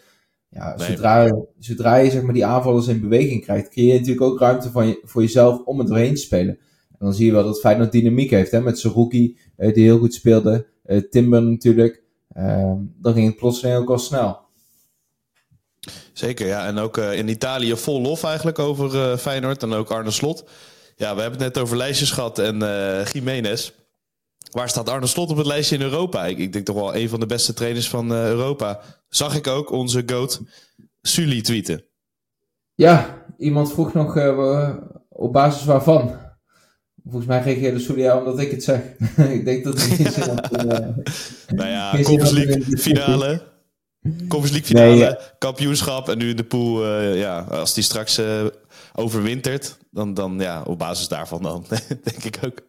ja, 0.48 0.74
nee, 0.76 0.86
zodra, 0.86 1.36
zodra 1.58 1.96
je 1.96 2.10
zeg 2.10 2.22
maar, 2.22 2.34
die 2.34 2.46
aanvallers 2.46 2.86
in 2.86 3.00
beweging 3.00 3.42
krijgt, 3.42 3.68
creëer 3.68 3.92
je 3.92 3.98
natuurlijk 3.98 4.26
ook 4.26 4.40
ruimte 4.40 4.70
van 4.70 4.86
je, 4.86 5.00
voor 5.04 5.22
jezelf 5.22 5.62
om 5.64 5.78
het 5.78 5.88
doorheen 5.88 6.14
te 6.14 6.20
spelen. 6.20 6.58
En 6.90 7.06
dan 7.06 7.14
zie 7.14 7.26
je 7.26 7.32
wel 7.32 7.44
dat 7.44 7.60
Feyenoord 7.60 7.92
dynamiek 7.92 8.30
heeft, 8.30 8.50
hè, 8.50 8.60
met 8.60 8.78
Saruki, 8.78 9.38
uh, 9.56 9.74
die 9.74 9.84
heel 9.84 9.98
goed 9.98 10.14
speelde. 10.14 10.66
Uh, 10.86 11.00
Timber 11.10 11.42
natuurlijk. 11.42 12.02
Ehm, 12.32 12.76
dan 13.00 13.12
ging 13.12 13.26
het 13.26 13.36
plotseling 13.36 13.76
ook 13.78 13.90
al 13.90 13.98
snel. 13.98 14.38
Zeker, 16.12 16.46
ja. 16.46 16.66
En 16.66 16.78
ook 16.78 16.96
in 16.96 17.28
Italië 17.28 17.76
vol 17.76 18.00
lof 18.00 18.24
eigenlijk 18.24 18.58
over 18.58 19.18
Feyenoord. 19.18 19.62
En 19.62 19.72
ook 19.72 19.90
Arne 19.90 20.10
Slot. 20.10 20.44
Ja, 20.98 21.14
we 21.14 21.20
hebben 21.20 21.40
het 21.40 21.54
net 21.54 21.62
over 21.62 21.76
lijstjes 21.76 22.10
gehad 22.10 22.38
en 22.38 22.62
uh, 22.62 23.04
Jiménez. 23.04 23.72
Waar 24.50 24.68
staat 24.68 24.88
Arne 24.88 25.06
Slot 25.06 25.30
op 25.30 25.36
het 25.36 25.46
lijstje 25.46 25.76
in 25.76 25.82
Europa? 25.82 26.26
Ik, 26.26 26.38
ik 26.38 26.52
denk 26.52 26.64
toch 26.66 26.76
wel 26.76 26.96
een 26.96 27.08
van 27.08 27.20
de 27.20 27.26
beste 27.26 27.54
trainers 27.54 27.88
van 27.88 28.12
uh, 28.12 28.26
Europa. 28.26 28.80
Zag 29.08 29.36
ik 29.36 29.46
ook 29.46 29.70
onze 29.70 30.02
GOAT 30.06 30.40
Sully 31.02 31.42
tweeten. 31.42 31.84
Ja, 32.74 33.24
iemand 33.38 33.72
vroeg 33.72 33.92
nog 33.92 34.16
uh, 34.16 34.76
op 35.08 35.32
basis 35.32 35.64
waarvan. 35.64 36.16
Volgens 37.04 37.26
mij 37.26 37.42
reageerde 37.42 37.78
Sully 37.78 38.08
omdat 38.08 38.38
ik 38.38 38.50
het 38.50 38.64
zeg. 38.64 38.80
ik 39.36 39.44
denk 39.44 39.64
dat 39.64 39.80
het 39.80 40.16
had. 40.16 40.50
nou 41.58 41.70
ja, 41.70 41.90
Conference 42.02 42.34
League 42.34 42.78
finale. 42.78 43.42
Conference 44.28 44.52
League 44.52 44.96
finale, 44.96 45.20
kampioenschap 45.38 46.08
en 46.08 46.18
nu 46.18 46.30
in 46.30 46.36
de 46.36 46.44
pool. 46.44 46.86
Ja, 47.00 47.40
als 47.40 47.74
die 47.74 47.84
straks 47.84 48.20
overwintert, 48.96 49.78
dan, 49.90 50.14
dan 50.14 50.38
ja, 50.38 50.62
op 50.62 50.78
basis 50.78 51.08
daarvan 51.08 51.42
dan, 51.42 51.64
denk 52.04 52.24
ik 52.24 52.38
ook. 52.44 52.62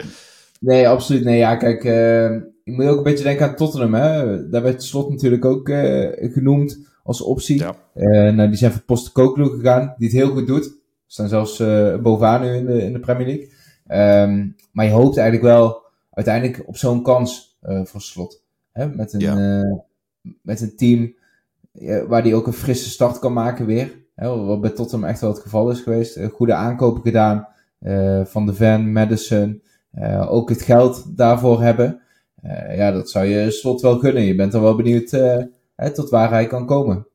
Nee, 0.60 0.88
absoluut. 0.88 1.24
Nee, 1.24 1.38
ja, 1.38 1.55
kijk, 1.55 1.84
uh, 1.84 2.31
ik 2.63 2.74
moet 2.74 2.86
ook 2.86 2.98
een 2.98 3.03
beetje 3.03 3.24
denken 3.24 3.48
aan 3.48 3.55
Tottenham. 3.55 3.93
Hè? 3.93 4.50
Daar 4.50 4.62
werd 4.62 4.84
Slot 4.84 5.10
natuurlijk 5.10 5.46
ook 5.46 5.69
genoemd 6.34 6.79
als 7.03 7.22
optie. 7.22 7.57
Ja. 7.57 7.75
nou, 8.31 8.48
die 8.48 8.57
zijn 8.57 8.72
voor 8.72 8.81
Postecoglou 8.81 9.50
gegaan, 9.50 9.93
die 9.98 10.07
het 10.07 10.17
heel 10.17 10.31
goed 10.31 10.48
doet. 10.48 10.63
Ze 10.63 10.74
staan 11.05 11.27
zelfs 11.27 11.57
bovenaan 12.01 12.41
nu 12.41 12.55
in 12.55 12.65
de, 12.65 12.84
in 12.84 12.93
de 12.93 13.00
Premier 13.00 13.27
League. 13.27 13.50
Um, 14.24 14.55
maar 14.72 14.86
je 14.86 14.91
hoopt 14.91 15.17
eigenlijk 15.17 15.48
wel 15.48 15.81
uiteindelijk 16.12 16.67
op 16.67 16.77
zo'n 16.77 17.03
kans 17.03 17.57
voor 17.62 18.01
Slot. 18.01 18.43
Hè? 18.72 18.88
Met, 18.88 19.13
een, 19.13 19.84
met 20.41 20.62
een 20.62 20.75
team 20.75 21.15
waar 22.07 22.22
hij 22.22 22.34
ook 22.34 22.48
een 22.48 22.53
frisse 22.53 22.89
start 22.89 23.19
kan 23.19 23.34
maken 23.34 23.65
weer. 23.65 24.06
Wat 24.25 24.62
bij 24.62 24.69
Tottenham 24.69 25.09
echt 25.09 25.21
wel 25.21 25.29
het 25.29 25.41
geval 25.41 25.69
is 25.69 25.79
geweest. 25.79 26.19
goede 26.33 26.53
aankopen 26.53 27.01
gedaan 27.01 27.47
uh, 27.81 28.25
van 28.25 28.45
de 28.45 28.55
Van, 28.55 28.91
Madison. 28.91 29.62
Uh, 30.00 30.31
ook 30.31 30.50
het 30.50 30.62
geld 30.62 31.17
daarvoor 31.17 31.62
hebben. 31.62 32.01
Ja, 32.69 32.91
dat 32.91 33.09
zou 33.09 33.25
je 33.25 33.51
slot 33.51 33.81
wel 33.81 33.97
kunnen. 33.97 34.24
Je 34.24 34.36
bent 34.36 34.53
er 34.53 34.62
wel 34.62 34.75
benieuwd 34.75 35.12
hè, 35.75 35.91
tot 35.91 36.09
waar 36.09 36.29
hij 36.29 36.47
kan 36.47 36.65
komen. 36.65 37.07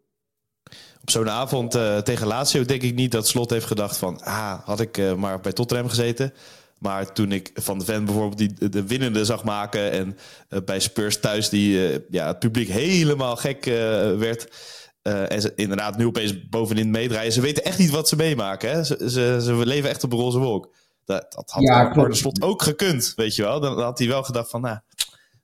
Op 1.00 1.10
zo'n 1.10 1.30
avond 1.30 1.70
tegen 2.04 2.26
Lazio 2.26 2.64
denk 2.64 2.82
ik 2.82 2.94
niet 2.94 3.12
dat 3.12 3.28
Slot 3.28 3.50
heeft 3.50 3.66
gedacht 3.66 3.96
van... 3.96 4.20
Ah, 4.20 4.60
had 4.64 4.80
ik 4.80 5.16
maar 5.16 5.40
bij 5.40 5.52
Tottenham 5.52 5.88
gezeten. 5.88 6.32
Maar 6.78 7.12
toen 7.12 7.32
ik 7.32 7.50
van 7.54 7.78
de 7.78 7.84
Ven 7.84 8.04
bijvoorbeeld 8.04 8.38
die 8.38 8.68
de 8.68 8.86
winnende 8.86 9.24
zag 9.24 9.44
maken 9.44 9.90
en 9.90 10.16
bij 10.64 10.80
Spurs 10.80 11.20
thuis 11.20 11.48
die 11.48 12.00
ja, 12.10 12.26
het 12.26 12.38
publiek 12.38 12.68
helemaal 12.68 13.36
gek 13.36 13.64
uh, 15.02 15.12
werd. 15.12 15.30
en 15.30 15.40
ze 15.40 15.52
inderdaad 15.54 15.96
nu 15.96 16.06
opeens 16.06 16.48
bovenin 16.48 16.90
meedraaien. 16.90 17.32
Ze 17.32 17.40
weten 17.40 17.64
echt 17.64 17.78
niet 17.78 17.90
wat 17.90 18.08
ze 18.08 18.16
meemaken. 18.16 18.70
Hè? 18.70 18.84
Ze, 18.84 19.10
ze, 19.10 19.38
ze 19.42 19.66
leven 19.66 19.90
echt 19.90 20.04
op 20.04 20.12
een 20.12 20.18
roze 20.18 20.38
wolk. 20.38 20.74
Dat, 21.04 21.32
dat 21.32 21.50
had 21.50 21.62
ja, 21.62 21.88
Arne 21.88 22.14
Slot 22.14 22.42
ook 22.42 22.62
gekund, 22.62 23.12
weet 23.16 23.36
je 23.36 23.42
wel. 23.42 23.60
Dan, 23.60 23.76
dan, 23.76 23.84
had 23.84 23.98
hij 23.98 24.08
wel 24.08 24.22
gedacht 24.22 24.50
van, 24.50 24.60
nou, 24.60 24.78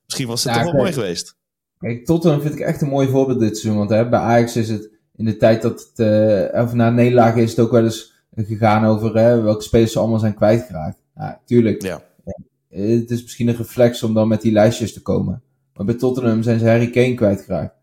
misschien 0.04 0.26
was 0.26 0.44
het 0.44 0.52
toch 0.52 0.62
wel 0.62 0.72
mooi 0.72 0.92
geweest. 0.92 1.36
Kijk, 1.78 2.04
Tottenham 2.04 2.40
vind 2.40 2.54
ik 2.54 2.60
echt 2.60 2.80
een 2.80 2.88
mooi 2.88 3.08
voorbeeld 3.08 3.40
dit 3.40 3.58
seizoen. 3.58 3.78
Want 3.78 3.90
hè, 3.90 4.08
bij 4.08 4.18
Ajax 4.18 4.56
is 4.56 4.68
het 4.68 4.90
in 5.16 5.24
de 5.24 5.36
tijd 5.36 5.62
dat 5.62 5.90
het, 5.94 6.52
of 6.52 6.72
na 6.72 6.90
nederlaag 6.90 7.36
is 7.36 7.50
het 7.50 7.60
ook 7.60 7.70
wel 7.70 7.84
eens 7.84 8.12
gegaan 8.36 8.84
over 8.84 9.16
hè, 9.16 9.40
welke 9.40 9.62
spelers 9.62 9.92
ze 9.92 9.98
allemaal 9.98 10.18
zijn 10.18 10.34
kwijtgeraakt. 10.34 10.98
Ja, 11.14 11.40
tuurlijk. 11.44 11.82
Ja. 11.82 12.02
Het 12.68 13.10
is 13.10 13.22
misschien 13.22 13.48
een 13.48 13.56
reflex 13.56 14.02
om 14.02 14.14
dan 14.14 14.28
met 14.28 14.42
die 14.42 14.52
lijstjes 14.52 14.92
te 14.92 15.02
komen. 15.02 15.42
Maar 15.74 15.86
bij 15.86 15.94
Tottenham 15.94 16.42
zijn 16.42 16.58
ze 16.58 16.66
Harry 16.66 16.90
Kane 16.90 17.14
kwijtgeraakt. 17.14 17.74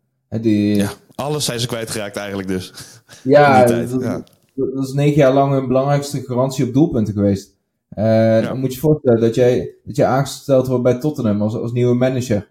Die... 0.42 0.76
Ja, 0.76 0.92
alles 1.16 1.46
zijn 1.46 1.60
ze 1.60 1.68
kwijtgeraakt 1.68 2.16
eigenlijk 2.18 2.48
dus. 2.48 2.74
Ja, 3.22 3.66
dat, 3.66 4.02
ja. 4.02 4.24
dat, 4.56 4.86
is 4.86 4.94
negen 4.94 5.18
jaar 5.18 5.34
lang 5.34 5.54
hun 5.54 5.68
belangrijkste 5.68 6.22
garantie 6.22 6.66
op 6.66 6.74
doelpunten 6.74 7.14
geweest. 7.14 7.54
Uh, 7.98 8.44
Dan 8.44 8.60
moet 8.60 8.70
je 8.70 8.76
je 8.76 8.82
voorstellen 8.82 9.20
dat 9.20 9.36
jij, 9.36 9.74
dat 9.84 9.96
jij 9.96 10.06
aangesteld 10.06 10.68
wordt 10.68 10.84
bij 10.84 11.00
Tottenham 11.00 11.42
als, 11.42 11.56
als 11.56 11.72
nieuwe 11.72 11.96
manager. 11.96 12.48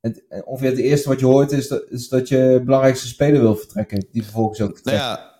En, 0.00 0.22
ongeveer 0.44 0.70
het 0.70 0.78
eerste 0.78 1.08
wat 1.08 1.20
je 1.20 1.26
hoort 1.26 1.52
is 1.52 1.68
dat, 1.68 1.84
is 1.88 2.08
dat 2.08 2.28
je 2.28 2.62
belangrijkste 2.64 3.06
speler 3.06 3.40
wil 3.40 3.56
vertrekken. 3.56 4.06
Die 4.12 4.22
vervolgens 4.22 4.60
ook 4.60 4.82
Nou 4.82 4.96
ja, 4.96 5.34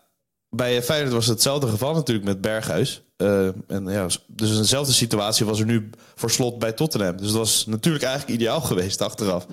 bij 0.51 0.83
Feyenoord 0.83 1.13
was 1.13 1.25
het 1.25 1.35
hetzelfde 1.35 1.67
geval 1.67 1.95
natuurlijk 1.95 2.27
met 2.27 2.41
Berghuis. 2.41 3.03
Uh, 3.17 3.47
en 3.67 3.87
ja, 3.87 4.07
dus 4.27 4.57
dezelfde 4.57 4.93
situatie 4.93 5.47
was 5.47 5.61
er 5.61 5.67
nu 5.67 5.91
voor 6.15 6.31
slot 6.31 6.59
bij 6.59 6.73
Tottenham. 6.73 7.17
Dus 7.17 7.27
dat 7.27 7.37
was 7.37 7.67
natuurlijk 7.67 8.05
eigenlijk 8.05 8.41
ideaal 8.41 8.61
geweest 8.61 9.01
achteraf. 9.01 9.47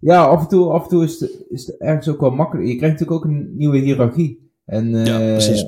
Ja, 0.00 0.24
af 0.24 0.40
en 0.40 0.48
toe, 0.48 0.70
af 0.70 0.82
en 0.82 0.88
toe 0.88 1.04
is, 1.04 1.20
het, 1.20 1.44
is 1.48 1.66
het 1.66 1.76
ergens 1.76 2.08
ook 2.08 2.20
wel 2.20 2.30
makkelijk. 2.30 2.68
Je 2.68 2.76
krijgt 2.76 3.00
natuurlijk 3.00 3.24
ook 3.24 3.30
een 3.30 3.56
nieuwe 3.56 3.78
hiërarchie. 3.78 4.50
En, 4.64 4.90
ja, 5.04 5.20
uh, 5.20 5.32
precies. 5.32 5.66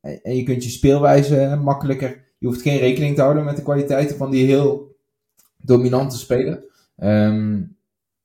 En, 0.00 0.36
je 0.36 0.42
kunt 0.42 0.64
je 0.64 0.70
speelwijze 0.70 1.58
makkelijker. 1.62 2.32
Je 2.38 2.46
hoeft 2.46 2.62
geen 2.62 2.78
rekening 2.78 3.14
te 3.14 3.22
houden 3.22 3.44
met 3.44 3.56
de 3.56 3.62
kwaliteiten 3.62 4.16
van 4.16 4.30
die 4.30 4.46
heel 4.46 4.96
dominante 5.56 6.18
speler. 6.18 6.64
Um, 7.02 7.76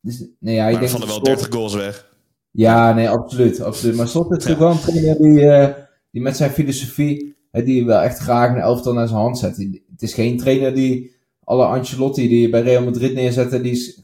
dus, 0.01 0.25
nee, 0.39 0.55
ja, 0.55 0.67
ik 0.67 0.79
denk 0.79 0.91
van 0.91 1.01
er 1.01 1.07
wel 1.07 1.23
30 1.23 1.47
goals 1.49 1.75
weg. 1.75 2.07
Ja, 2.51 2.93
nee, 2.93 3.09
absoluut. 3.09 3.61
absoluut. 3.61 3.95
Maar 3.95 4.07
Slot 4.07 4.25
is 4.25 4.29
natuurlijk 4.31 4.59
wel 4.59 4.71
een 4.71 4.79
trainer 4.79 5.17
die, 5.17 5.41
uh, 5.41 5.67
die 6.11 6.21
met 6.21 6.37
zijn 6.37 6.51
filosofie 6.51 7.37
die 7.51 7.85
wel 7.85 8.01
echt 8.01 8.17
graag 8.17 8.49
een 8.49 8.61
elftal 8.61 8.93
naar 8.93 9.07
zijn 9.07 9.19
hand 9.19 9.37
zet. 9.37 9.57
Het 9.91 10.01
is 10.01 10.13
geen 10.13 10.37
trainer 10.37 10.73
die 10.73 11.15
alle 11.43 11.65
Ancelotti 11.65 12.27
die 12.27 12.41
je 12.41 12.49
bij 12.49 12.61
Real 12.61 12.83
Madrid 12.83 13.13
neerzet, 13.13 13.63
die 13.63 14.03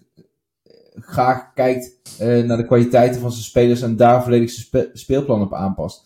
graag 0.95 1.53
kijkt 1.53 1.99
uh, 2.21 2.43
naar 2.43 2.57
de 2.57 2.65
kwaliteiten 2.65 3.21
van 3.21 3.31
zijn 3.31 3.43
spelers 3.43 3.81
en 3.81 3.95
daar 3.95 4.23
volledig 4.23 4.49
zijn 4.49 4.65
spe 4.65 4.89
speelplan 4.93 5.41
op 5.41 5.53
aanpast. 5.53 6.05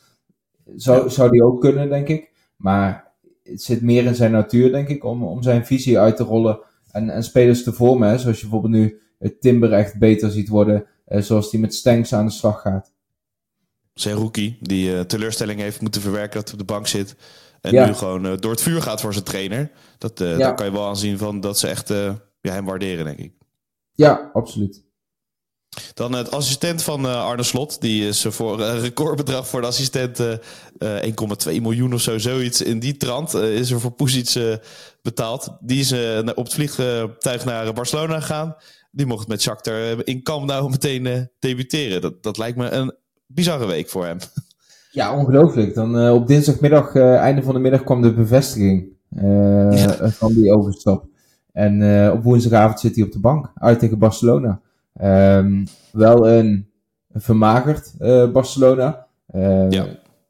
Zou, 0.76 1.10
zou 1.10 1.32
die 1.32 1.44
ook 1.44 1.62
kunnen, 1.62 1.90
denk 1.90 2.08
ik. 2.08 2.32
Maar 2.56 3.14
het 3.44 3.64
zit 3.64 3.82
meer 3.82 4.06
in 4.06 4.16
zijn 4.16 4.32
natuur, 4.32 4.72
denk 4.72 4.88
ik, 4.88 5.04
om, 5.04 5.24
om 5.24 5.44
zijn 5.44 5.66
visie 5.66 6.00
uit 6.00 6.16
te 6.16 6.24
rollen 6.24 6.60
en, 6.92 7.10
en 7.10 7.24
spelers 7.24 7.64
te 7.64 7.74
vormen. 7.74 8.10
Hè? 8.10 8.18
Zoals 8.18 8.38
je 8.38 8.48
bijvoorbeeld 8.48 8.74
nu 8.74 9.02
het 9.20 9.42
Timber 9.42 9.74
echt 9.74 10.00
beter 10.00 10.32
ziet 10.32 10.50
worden, 10.50 10.86
uh, 11.08 11.22
zoals 11.22 11.52
die 11.52 11.60
met 11.60 11.76
Stenks 11.76 12.14
aan 12.14 12.26
de 12.26 12.32
slag 12.32 12.62
gaat 12.62 12.92
zijn 14.02 14.16
rookie, 14.16 14.58
die 14.62 14.92
uh, 14.92 15.00
teleurstelling 15.00 15.60
heeft 15.60 15.82
moeten 15.82 16.02
verwerken 16.02 16.40
dat 16.40 16.50
hij 16.50 16.60
op 16.60 16.68
de 16.68 16.74
bank 16.74 16.88
zit. 16.88 17.16
En 17.62 17.74
nu 17.74 17.94
gewoon 17.94 18.26
uh, 18.26 18.34
door 18.38 18.52
het 18.52 18.62
vuur 18.62 18.82
gaat 18.82 19.02
voor 19.02 19.14
zijn 19.14 19.26
trainer. 19.26 19.72
Dat, 19.98 20.22
uh, 20.22 20.38
Daar 20.38 20.56
kan 20.56 20.66
je 20.66 20.72
wel 20.72 20.88
aanzien 20.88 21.18
van 21.18 21.40
dat 21.40 21.60
ze 21.60 21.68
echt 21.68 21.90
ja, 22.42 22.52
hem 22.52 22.66
waarderen, 22.66 23.06
denk 23.06 23.18
ik. 23.18 23.34
Ja, 24.00 24.30
absoluut. 24.34 24.84
Dan 25.94 26.14
het 26.14 26.32
assistent 26.32 26.84
van 26.84 27.06
Arne 27.06 27.44
Slot. 27.44 27.82
Die 27.82 28.08
is 28.08 28.26
voor 28.30 28.62
een 28.62 28.80
recordbedrag 28.80 29.48
voor 29.48 29.62
de 29.62 29.68
assistent 29.68 30.22
1,2 30.22 31.62
miljoen 31.62 31.94
of 31.94 32.02
zo, 32.02 32.18
zoiets. 32.18 32.62
In 32.62 32.80
die 32.80 32.98
trant 32.98 33.34
is 33.34 33.72
er 33.72 33.80
voor 33.80 33.92
Poesic 33.92 34.60
betaald. 35.02 35.58
Die 35.60 35.80
is 35.80 35.94
op 36.36 36.44
het 36.44 36.54
vliegtuig 36.54 37.46
naar 37.46 37.74
Barcelona 37.74 38.20
gegaan. 38.20 38.56
Die 38.92 39.06
mocht 39.06 39.28
met 39.28 39.42
Shakhtar 39.42 40.08
in 40.08 40.24
Camp 40.24 40.46
nou 40.46 40.70
meteen 40.70 41.30
debuteren. 41.40 42.02
Dat, 42.02 42.24
dat 42.24 42.38
lijkt 42.38 42.58
me 42.58 42.70
een 42.70 42.96
bizarre 43.28 43.66
week 43.66 43.90
voor 43.90 44.06
hem. 44.06 44.18
Ja, 44.92 45.18
ongelooflijk. 45.18 45.74
Dan 45.74 46.10
op 46.10 46.28
dinsdagmiddag, 46.28 46.96
einde 46.96 47.44
van 47.44 47.54
de 47.54 47.60
middag, 47.60 47.84
kwam 47.84 48.02
de 48.02 48.14
bevestiging 48.14 48.88
uh, 49.10 49.88
van 50.08 50.34
die 50.34 50.52
overstap. 50.52 51.09
En 51.60 52.12
op 52.12 52.24
woensdagavond 52.24 52.80
zit 52.80 52.96
hij 52.96 53.04
op 53.04 53.12
de 53.12 53.20
bank, 53.20 53.52
uit 53.56 53.80
tegen 53.80 54.00
Barcelona. 54.00 54.62
Um, 55.02 55.64
wel 55.92 56.30
een, 56.30 56.70
vermagerd 57.14 57.94
Barcelona. 58.34 59.08
ja. 59.70 59.86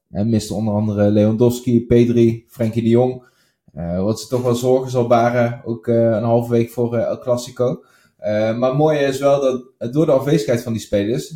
En 0.09 0.29
miste 0.29 0.53
onder 0.53 0.73
andere 0.73 1.09
Lewandowski, 1.09 1.85
Pedri, 1.85 2.45
Frenkie 2.47 2.83
de 2.83 2.89
Jong. 2.89 3.23
wat 3.97 4.19
ze 4.19 4.27
toch 4.27 4.41
wel 4.41 4.55
zorgen 4.55 4.91
zal 4.91 5.07
baren, 5.07 5.61
ook 5.65 5.87
een 5.87 6.23
halve 6.23 6.51
week 6.51 6.69
voor 6.69 6.97
El 6.97 7.19
Clasico. 7.19 7.83
maar 8.57 8.69
het 8.69 8.77
mooie 8.77 8.99
is 8.99 9.19
wel 9.19 9.41
dat 9.41 9.93
door 9.93 10.05
de 10.05 10.11
afwezigheid 10.11 10.63
van 10.63 10.73
die 10.73 10.81
spelers, 10.81 11.35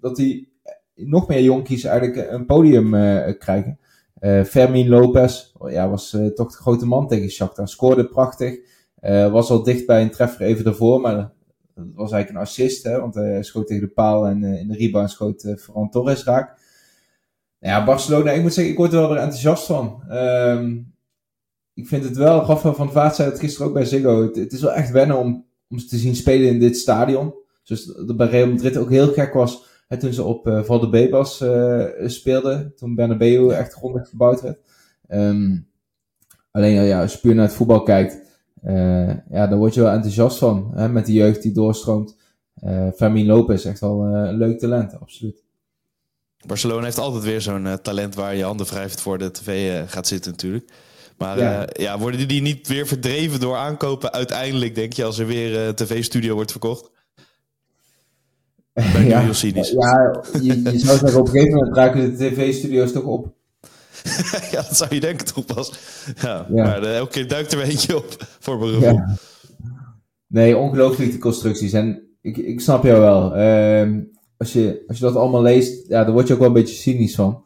dat 0.00 0.16
die 0.16 0.52
nog 0.94 1.28
meer 1.28 1.42
jonkies 1.42 1.84
eigenlijk 1.84 2.30
een 2.30 2.46
podium 2.46 2.94
uh, 2.94 3.38
krijgen. 3.38 3.78
Uh, 4.20 4.44
Fermin 4.44 4.88
Lopez 4.88 5.52
ja, 5.66 5.88
was 5.88 6.12
uh, 6.12 6.26
toch 6.26 6.50
de 6.50 6.56
grote 6.56 6.86
man 6.86 7.08
tegen 7.08 7.30
Shakhtar. 7.30 7.68
Scoorde 7.68 8.08
prachtig. 8.08 8.58
Was 9.30 9.50
al 9.50 9.62
dicht 9.62 9.86
bij 9.86 10.02
een 10.02 10.10
treffer 10.10 10.46
even 10.46 10.64
daarvoor, 10.64 11.00
maar 11.00 11.14
dat 11.14 11.30
was 11.94 12.12
eigenlijk 12.12 12.30
een 12.30 12.46
assist. 12.48 12.84
Hè, 12.84 13.00
want 13.00 13.14
hij 13.14 13.42
schoot 13.42 13.66
tegen 13.66 13.82
de 13.82 13.92
paal 13.92 14.26
en 14.26 14.44
in 14.44 14.68
de 14.68 14.76
rebound 14.76 15.10
schoot 15.10 15.54
Ferran 15.58 15.90
Torres 15.90 16.24
raak. 16.24 16.60
Nou 17.60 17.74
ja, 17.74 17.84
Barcelona, 17.84 18.30
ik 18.30 18.42
moet 18.42 18.54
zeggen, 18.54 18.72
ik 18.72 18.78
word 18.78 18.92
er 18.92 18.98
wel 18.98 19.08
weer 19.08 19.18
enthousiast 19.18 19.66
van. 19.66 20.02
Um, 20.10 20.94
ik 21.74 21.86
vind 21.86 22.04
het 22.04 22.16
wel, 22.16 22.44
Rafael 22.44 22.74
van 22.74 22.92
Vaart 22.92 23.14
zei 23.14 23.30
het 23.30 23.38
gisteren 23.38 23.66
ook 23.66 23.74
bij 23.74 23.84
Ziggo, 23.84 24.22
het, 24.22 24.52
is 24.52 24.60
wel 24.60 24.72
echt 24.72 24.90
wennen 24.90 25.18
om, 25.18 25.46
om 25.68 25.78
ze 25.78 25.86
te 25.86 25.96
zien 25.96 26.14
spelen 26.14 26.48
in 26.48 26.58
dit 26.58 26.76
stadion. 26.76 27.34
Zoals 27.62 27.84
dat 27.84 28.16
bij 28.16 28.26
Real 28.26 28.48
Madrid 28.48 28.76
ook 28.76 28.90
heel 28.90 29.12
gek 29.12 29.32
was 29.32 29.70
toen 29.98 30.12
ze 30.12 30.22
op 30.22 30.46
uh, 30.46 30.62
Valdebebas 30.62 31.40
uh, 31.40 31.84
speelden, 32.06 32.72
toen 32.76 32.94
Bernabeu 32.94 33.50
echt 33.50 33.72
grondig 33.72 34.08
verbouwd 34.08 34.40
werd. 34.40 34.58
Um, 35.08 35.68
alleen 36.50 36.84
ja, 36.84 37.02
als 37.02 37.12
je 37.12 37.18
puur 37.18 37.34
naar 37.34 37.46
het 37.46 37.54
voetbal 37.54 37.82
kijkt, 37.82 38.14
uh, 38.14 38.20
ja, 39.30 39.46
daar 39.46 39.56
word 39.56 39.74
je 39.74 39.80
wel 39.80 39.92
enthousiast 39.92 40.38
van. 40.38 40.70
Hè, 40.74 40.88
met 40.88 41.06
de 41.06 41.12
jeugd 41.12 41.42
die 41.42 41.52
doorstroomt. 41.52 42.16
Uh, 42.64 42.88
Fermin 42.96 43.26
Lopez, 43.26 43.64
echt 43.64 43.80
wel 43.80 44.04
een 44.04 44.36
leuk 44.36 44.58
talent, 44.58 45.00
absoluut. 45.00 45.42
Barcelona 46.46 46.84
heeft 46.84 46.98
altijd 46.98 47.24
weer 47.24 47.40
zo'n 47.40 47.78
talent 47.82 48.14
waar 48.14 48.34
je 48.34 48.44
handen 48.44 48.66
wrijft 48.66 49.00
voor 49.00 49.18
de 49.18 49.30
tv 49.30 49.80
gaat 49.86 50.06
zitten 50.06 50.30
natuurlijk. 50.30 50.70
Maar 51.18 51.38
ja. 51.38 51.66
ja. 51.72 51.98
worden 51.98 52.28
die 52.28 52.42
niet 52.42 52.68
weer 52.68 52.86
verdreven 52.86 53.40
door 53.40 53.56
aankopen 53.56 54.12
uiteindelijk, 54.12 54.74
denk 54.74 54.92
je, 54.92 55.04
als 55.04 55.18
er 55.18 55.26
weer 55.26 55.58
een 55.58 55.74
tv-studio 55.74 56.34
wordt 56.34 56.50
verkocht? 56.50 56.90
Ben 58.72 59.06
ja, 59.12 59.20
heel 59.20 59.34
cynisch. 59.34 59.70
Ja, 59.70 60.22
je, 60.40 60.62
je, 60.62 60.78
zou 60.78 60.98
zeggen, 60.98 61.20
op 61.20 61.26
een 61.26 61.32
gegeven 61.32 61.54
moment 61.54 61.76
raken 61.76 62.00
de 62.00 62.16
tv-studio's 62.16 62.92
toch 62.92 63.04
op. 63.04 63.34
ja, 64.52 64.62
dat 64.62 64.76
zou 64.76 64.94
je 64.94 65.00
denken 65.00 65.26
toch 65.26 65.44
pas. 65.44 65.72
Ja, 66.20 66.46
maar 66.50 66.82
uh, 66.82 66.96
elke 66.96 67.12
keer 67.12 67.28
duikt 67.28 67.52
er 67.52 67.58
weer 67.58 67.66
eentje 67.66 67.96
op 67.96 68.16
voor 68.40 68.58
beroep. 68.58 69.04
Nee, 70.26 70.56
ongelooflijk 70.56 71.12
de 71.12 71.18
constructies. 71.18 71.72
En 71.72 72.02
ik, 72.20 72.36
ik 72.36 72.60
snap 72.60 72.84
jou 72.84 73.00
wel. 73.00 73.36
Uh, 73.36 74.02
als 74.36 74.52
je, 74.52 74.84
als 74.88 74.98
je 74.98 75.04
dat 75.04 75.16
allemaal 75.16 75.42
leest, 75.42 75.88
ja, 75.88 76.04
dan 76.04 76.12
word 76.12 76.26
je 76.26 76.32
ook 76.32 76.38
wel 76.38 76.48
een 76.48 76.54
beetje 76.54 76.74
cynisch 76.74 77.14
van. 77.14 77.44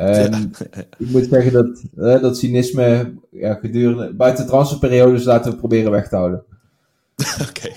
Um, 0.00 0.50
Ik 0.98 1.10
moet 1.10 1.26
zeggen 1.30 1.52
dat, 1.52 1.82
uh, 1.96 2.20
dat 2.20 2.38
cynisme 2.38 3.14
ja, 3.30 3.54
gedurende, 3.54 4.14
buiten 4.14 4.46
transferperiodes 4.46 5.24
laten 5.24 5.50
we 5.50 5.56
proberen 5.56 5.90
weg 5.90 6.08
te 6.08 6.16
houden. 6.16 6.44
Oké. 7.48 7.68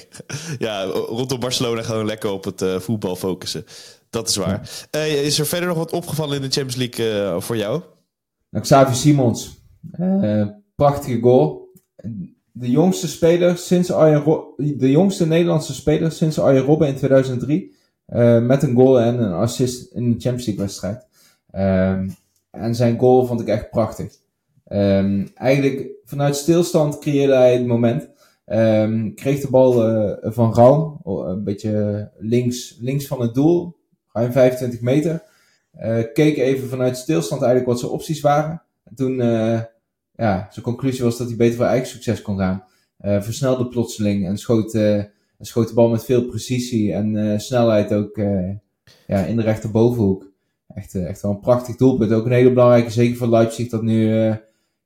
Ja, 0.58 0.84
rondom 0.84 1.40
Barcelona 1.40 1.82
gaan 1.82 1.98
we 1.98 2.06
lekker 2.06 2.32
op 2.32 2.44
het 2.44 2.62
uh, 2.62 2.80
voetbal 2.80 3.16
focussen. 3.16 3.66
Dat 4.10 4.30
is 4.30 4.36
waar. 4.36 4.88
Uh, 4.96 5.24
is 5.24 5.40
er 5.40 5.46
verder 5.46 5.68
nog 5.68 5.78
wat 5.78 5.92
opgevallen 5.92 6.36
in 6.36 6.42
de 6.42 6.50
Champions 6.50 6.76
League 6.76 7.42
voor 7.42 7.58
jou? 7.58 7.82
Nou, 8.50 8.94
Simons. 8.94 9.64
prachtige 10.76 11.20
goal. 11.20 11.72
De 12.52 12.72
jongste 12.72 13.08
speler 13.08 13.58
sinds 13.58 13.92
Arjen 13.92 14.24
de 14.58 14.92
jongste 14.92 15.28
Nederlandse 15.28 15.74
speler 15.74 16.12
sinds 16.12 16.40
Arjen 16.40 16.64
Robben 16.64 16.88
in 16.88 16.96
2003. 16.96 17.76
met 18.42 18.64
een 18.64 18.76
goal 18.76 19.00
en 19.00 19.20
een 19.20 19.34
assist 19.34 19.92
in 19.94 20.12
de 20.12 20.20
Champions 20.20 20.46
League 20.46 20.64
wedstrijd. 20.66 21.08
Um, 21.56 22.16
en 22.52 22.76
zijn 22.76 23.00
goal 23.00 23.26
vond 23.26 23.42
ik 23.42 23.48
echt 23.48 23.70
prachtig. 23.70 24.14
Um, 24.68 25.30
eigenlijk 25.36 25.90
vanuit 26.06 26.36
stilstand 26.36 27.00
creëerde 27.00 27.34
hij 27.34 27.54
het 27.54 27.66
moment. 27.66 28.10
Um, 28.46 29.16
kreeg 29.16 29.42
de 29.42 29.50
bal 29.50 29.90
uh, 29.90 30.14
van 30.22 30.54
Raum, 30.54 31.00
een 31.04 31.44
beetje 31.44 32.12
links, 32.18 32.78
links 32.80 33.08
van 33.08 33.22
het 33.22 33.34
doel, 33.34 33.76
ruim 34.12 34.32
25 34.32 34.82
meter. 34.82 35.24
Uh, 35.82 36.04
keek 36.14 36.38
even 36.38 36.70
vanuit 36.70 36.98
stilstand 36.98 37.42
eigenlijk 37.42 37.72
wat 37.72 37.80
zijn 37.80 37.92
opties 37.92 38.22
waren. 38.22 38.62
En 38.84 38.96
toen, 38.96 39.20
uh, 39.20 39.62
ja, 40.16 40.48
zijn 40.52 40.66
conclusie 40.66 41.04
was 41.04 41.18
dat 41.18 41.28
hij 41.28 41.36
beter 41.36 41.56
voor 41.56 41.66
eigen 41.66 41.88
succes 41.88 42.22
kon 42.22 42.38
gaan. 42.38 42.64
versnelde 43.00 43.68
plotseling 43.68 44.28
en 44.28 44.38
schoot, 44.38 44.78
schoot 45.40 45.68
de 45.68 45.74
bal 45.74 45.90
met 45.90 46.06
veel 46.06 46.26
precisie 46.26 46.94
en 46.94 47.40
snelheid 47.42 47.94
ook 47.94 48.18
ja, 49.08 49.20
in 49.26 49.36
de 49.36 49.42
rechterbovenhoek. 49.42 50.28
Echt, 50.68 50.96
echt 50.96 51.22
wel 51.22 51.32
een 51.32 51.40
prachtig 51.40 51.76
doelpunt. 51.76 52.12
Ook 52.12 52.26
een 52.26 52.32
hele 52.32 52.54
belangrijke, 52.54 52.90
zeker 52.90 53.18
voor 53.18 53.28
Leipzig, 53.28 53.70
dat 53.70 53.82
nu 53.82 54.32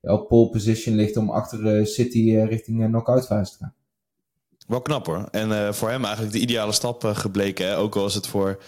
op 0.01 0.27
pole 0.27 0.49
position 0.49 0.95
ligt 0.95 1.17
om 1.17 1.29
achter 1.29 1.87
City 1.87 2.35
richting 2.35 2.81
uh, 2.81 2.85
knock-out 2.85 3.25
fase 3.25 3.51
te 3.51 3.57
gaan. 3.57 3.73
Wel 4.67 4.81
knap 4.81 5.05
hoor. 5.05 5.27
En 5.31 5.49
uh, 5.49 5.71
voor 5.71 5.89
hem 5.89 6.03
eigenlijk 6.03 6.33
de 6.33 6.39
ideale 6.39 6.71
stap 6.71 7.03
uh, 7.03 7.15
gebleken. 7.15 7.77
Ook 7.77 7.95
al 7.95 8.05
is 8.05 8.13
het 8.13 8.27
voor 8.27 8.61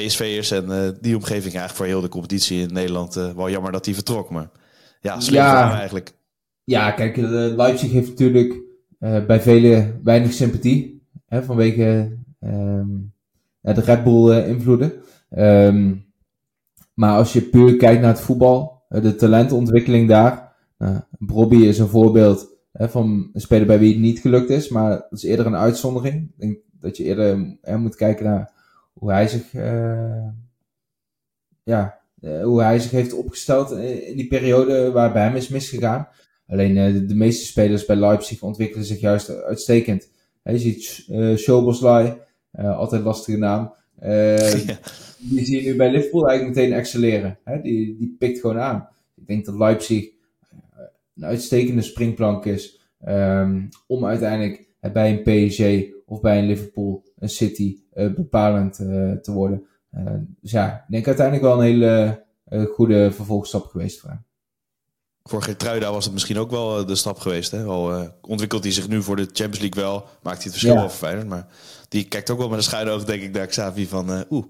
PSV'ers 0.00 0.50
en 0.50 0.64
uh, 0.68 0.88
die 1.00 1.16
omgeving 1.16 1.54
eigenlijk 1.54 1.74
voor 1.74 1.86
heel 1.86 2.00
de 2.00 2.08
competitie 2.08 2.60
in 2.60 2.72
Nederland 2.72 3.14
wel 3.14 3.50
jammer 3.50 3.72
dat 3.72 3.84
hij 3.84 3.94
vertrok. 3.94 4.30
Maar 4.30 4.50
ja, 5.00 5.20
slim 5.20 5.40
ja, 5.40 5.78
eigenlijk. 5.78 6.12
Ja, 6.64 6.90
kijk, 6.90 7.16
Leipzig 7.56 7.90
heeft 7.90 8.08
natuurlijk 8.08 8.60
bij 8.98 9.40
velen 9.40 10.00
weinig 10.04 10.32
sympathie. 10.32 11.02
Hè, 11.26 11.42
vanwege 11.42 12.16
um, 12.40 13.12
de 13.60 13.80
Red 13.80 14.04
Bull 14.04 14.44
invloeden. 14.46 14.92
Um, 15.38 16.06
maar 16.94 17.16
als 17.16 17.32
je 17.32 17.42
puur 17.42 17.76
kijkt 17.76 18.00
naar 18.00 18.10
het 18.10 18.20
voetbal, 18.20 18.82
de 18.88 19.14
talentontwikkeling 19.14 20.08
daar. 20.08 20.52
Uh, 20.78 20.96
Bobby 21.18 21.56
is 21.56 21.78
een 21.78 21.88
voorbeeld 21.88 22.56
hè, 22.72 22.88
van 22.88 23.30
een 23.32 23.40
speler 23.40 23.66
bij 23.66 23.78
wie 23.78 23.92
het 23.92 24.00
niet 24.00 24.18
gelukt 24.18 24.50
is, 24.50 24.68
maar 24.68 24.90
dat 24.90 25.12
is 25.12 25.22
eerder 25.22 25.46
een 25.46 25.56
uitzondering. 25.56 26.14
Ik 26.14 26.40
denk 26.40 26.58
dat 26.80 26.96
je 26.96 27.04
eerder 27.04 27.56
hè, 27.60 27.78
moet 27.78 27.96
kijken 27.96 28.24
naar 28.24 28.52
hoe 28.98 29.10
hij 29.10 29.28
zich, 29.28 29.52
uh, 29.52 30.28
ja, 31.62 32.00
uh, 32.20 32.42
hoe 32.42 32.62
hij 32.62 32.78
zich 32.78 32.90
heeft 32.90 33.12
opgesteld 33.12 33.70
in 33.70 34.16
die 34.16 34.26
periode 34.26 34.90
waar 34.90 35.12
bij 35.12 35.22
hem 35.22 35.36
is 35.36 35.48
misgegaan. 35.48 36.08
Alleen 36.46 36.74
de, 36.74 37.06
de, 37.06 37.14
meeste 37.14 37.46
spelers 37.46 37.84
bij 37.84 37.96
Leipzig 37.96 38.42
ontwikkelen 38.42 38.86
zich 38.86 39.00
juist 39.00 39.30
uitstekend. 39.30 40.08
je 40.42 40.58
ziet 40.58 41.06
uh, 41.10 41.36
Shoboslai, 41.36 42.16
altijd 42.52 43.02
lastige 43.02 43.38
naam. 43.38 43.72
Ja. 45.18 45.30
Die 45.30 45.44
zie 45.44 45.62
je 45.62 45.70
nu 45.70 45.76
bij 45.76 45.90
Liverpool 45.90 46.28
eigenlijk 46.28 46.56
meteen 46.56 46.78
excelleren. 46.78 47.38
Hè? 47.44 47.60
Die, 47.60 47.96
die 47.96 48.16
pikt 48.18 48.40
gewoon 48.40 48.58
aan. 48.58 48.88
Ik 49.14 49.26
denk 49.26 49.44
dat 49.44 49.54
Leipzig 49.54 50.10
een 51.16 51.24
uitstekende 51.24 51.82
springplank 51.82 52.44
is 52.44 52.80
um, 53.06 53.68
om 53.86 54.04
uiteindelijk 54.04 54.68
bij 54.92 55.10
een 55.10 55.22
PSG 55.22 55.92
of 56.06 56.20
bij 56.20 56.38
een 56.38 56.46
Liverpool, 56.46 57.04
een 57.28 57.34
City 57.34 57.78
uh, 57.94 58.14
bepalend 58.14 58.78
uh, 58.78 59.12
te 59.12 59.32
worden. 59.32 59.66
Uh, 59.94 60.12
dus 60.40 60.50
ja, 60.50 60.74
ik 60.74 60.90
denk 60.90 61.06
uiteindelijk 61.06 61.46
wel 61.46 61.56
een 61.56 61.64
hele 61.64 62.24
goede 62.72 63.12
vervolgstap 63.12 63.66
geweest 63.66 64.00
voor 64.00 64.10
hem. 64.10 64.24
Voor 65.22 65.42
Gertruida 65.42 65.92
was 65.92 66.04
het 66.04 66.12
misschien 66.12 66.38
ook 66.38 66.50
wel 66.50 66.86
de 66.86 66.94
stap 66.94 67.18
geweest. 67.18 67.50
Hè? 67.50 67.64
Al 67.64 68.08
ontwikkelt 68.20 68.62
hij 68.62 68.72
zich 68.72 68.88
nu 68.88 69.02
voor 69.02 69.16
de 69.16 69.28
Champions 69.32 69.58
League 69.58 69.82
wel, 69.82 70.04
maakt 70.22 70.42
hij 70.42 70.52
het 70.52 70.52
verschil 70.52 70.74
ja. 70.74 71.14
wel. 71.14 71.26
Maar 71.26 71.46
die 71.88 72.08
kijkt 72.08 72.30
ook 72.30 72.38
wel 72.38 72.48
met 72.48 72.58
een 72.58 72.64
schuine 72.64 72.90
oog, 72.90 73.04
denk 73.04 73.22
ik, 73.22 73.32
naar 73.32 73.46
Xavi 73.46 73.86
van... 73.86 74.24
oeh, 74.30 74.44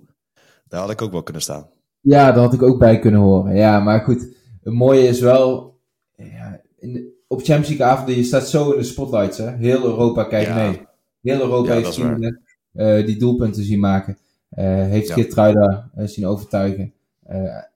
daar 0.68 0.80
had 0.80 0.90
ik 0.90 1.02
ook 1.02 1.12
wel 1.12 1.22
kunnen 1.22 1.42
staan. 1.42 1.66
Ja, 2.00 2.32
daar 2.32 2.42
had 2.42 2.52
ik 2.52 2.62
ook 2.62 2.78
bij 2.78 2.98
kunnen 2.98 3.20
horen. 3.20 3.56
Ja, 3.56 3.80
maar 3.80 4.00
goed, 4.00 4.26
het 4.62 4.74
mooie 4.74 5.08
is 5.08 5.20
wel 5.20 5.78
ja, 6.16 6.60
in 6.78 7.16
op 7.28 7.38
Champions 7.42 7.68
League 7.68 7.86
avonden, 7.86 8.16
je 8.16 8.22
staat 8.22 8.48
zo 8.48 8.70
in 8.70 8.78
de 8.78 8.84
spotlights. 8.84 9.38
Hè? 9.38 9.56
Heel 9.56 9.84
Europa 9.84 10.24
kijkt 10.24 10.54
mee. 10.54 10.86
Heel 11.22 11.40
Europa 11.40 11.72
heeft 11.72 11.94
zien, 11.94 12.22
uh, 12.22 12.30
die 12.78 13.16
doelpunten 13.16 13.64
zien 13.64 13.80
maken. 13.80 14.18
Uh, 14.58 14.64
heeft 14.64 15.08
ja. 15.08 15.14
Geertruida 15.14 15.90
uh, 15.98 16.06
zien 16.06 16.26
overtuigen. 16.26 16.92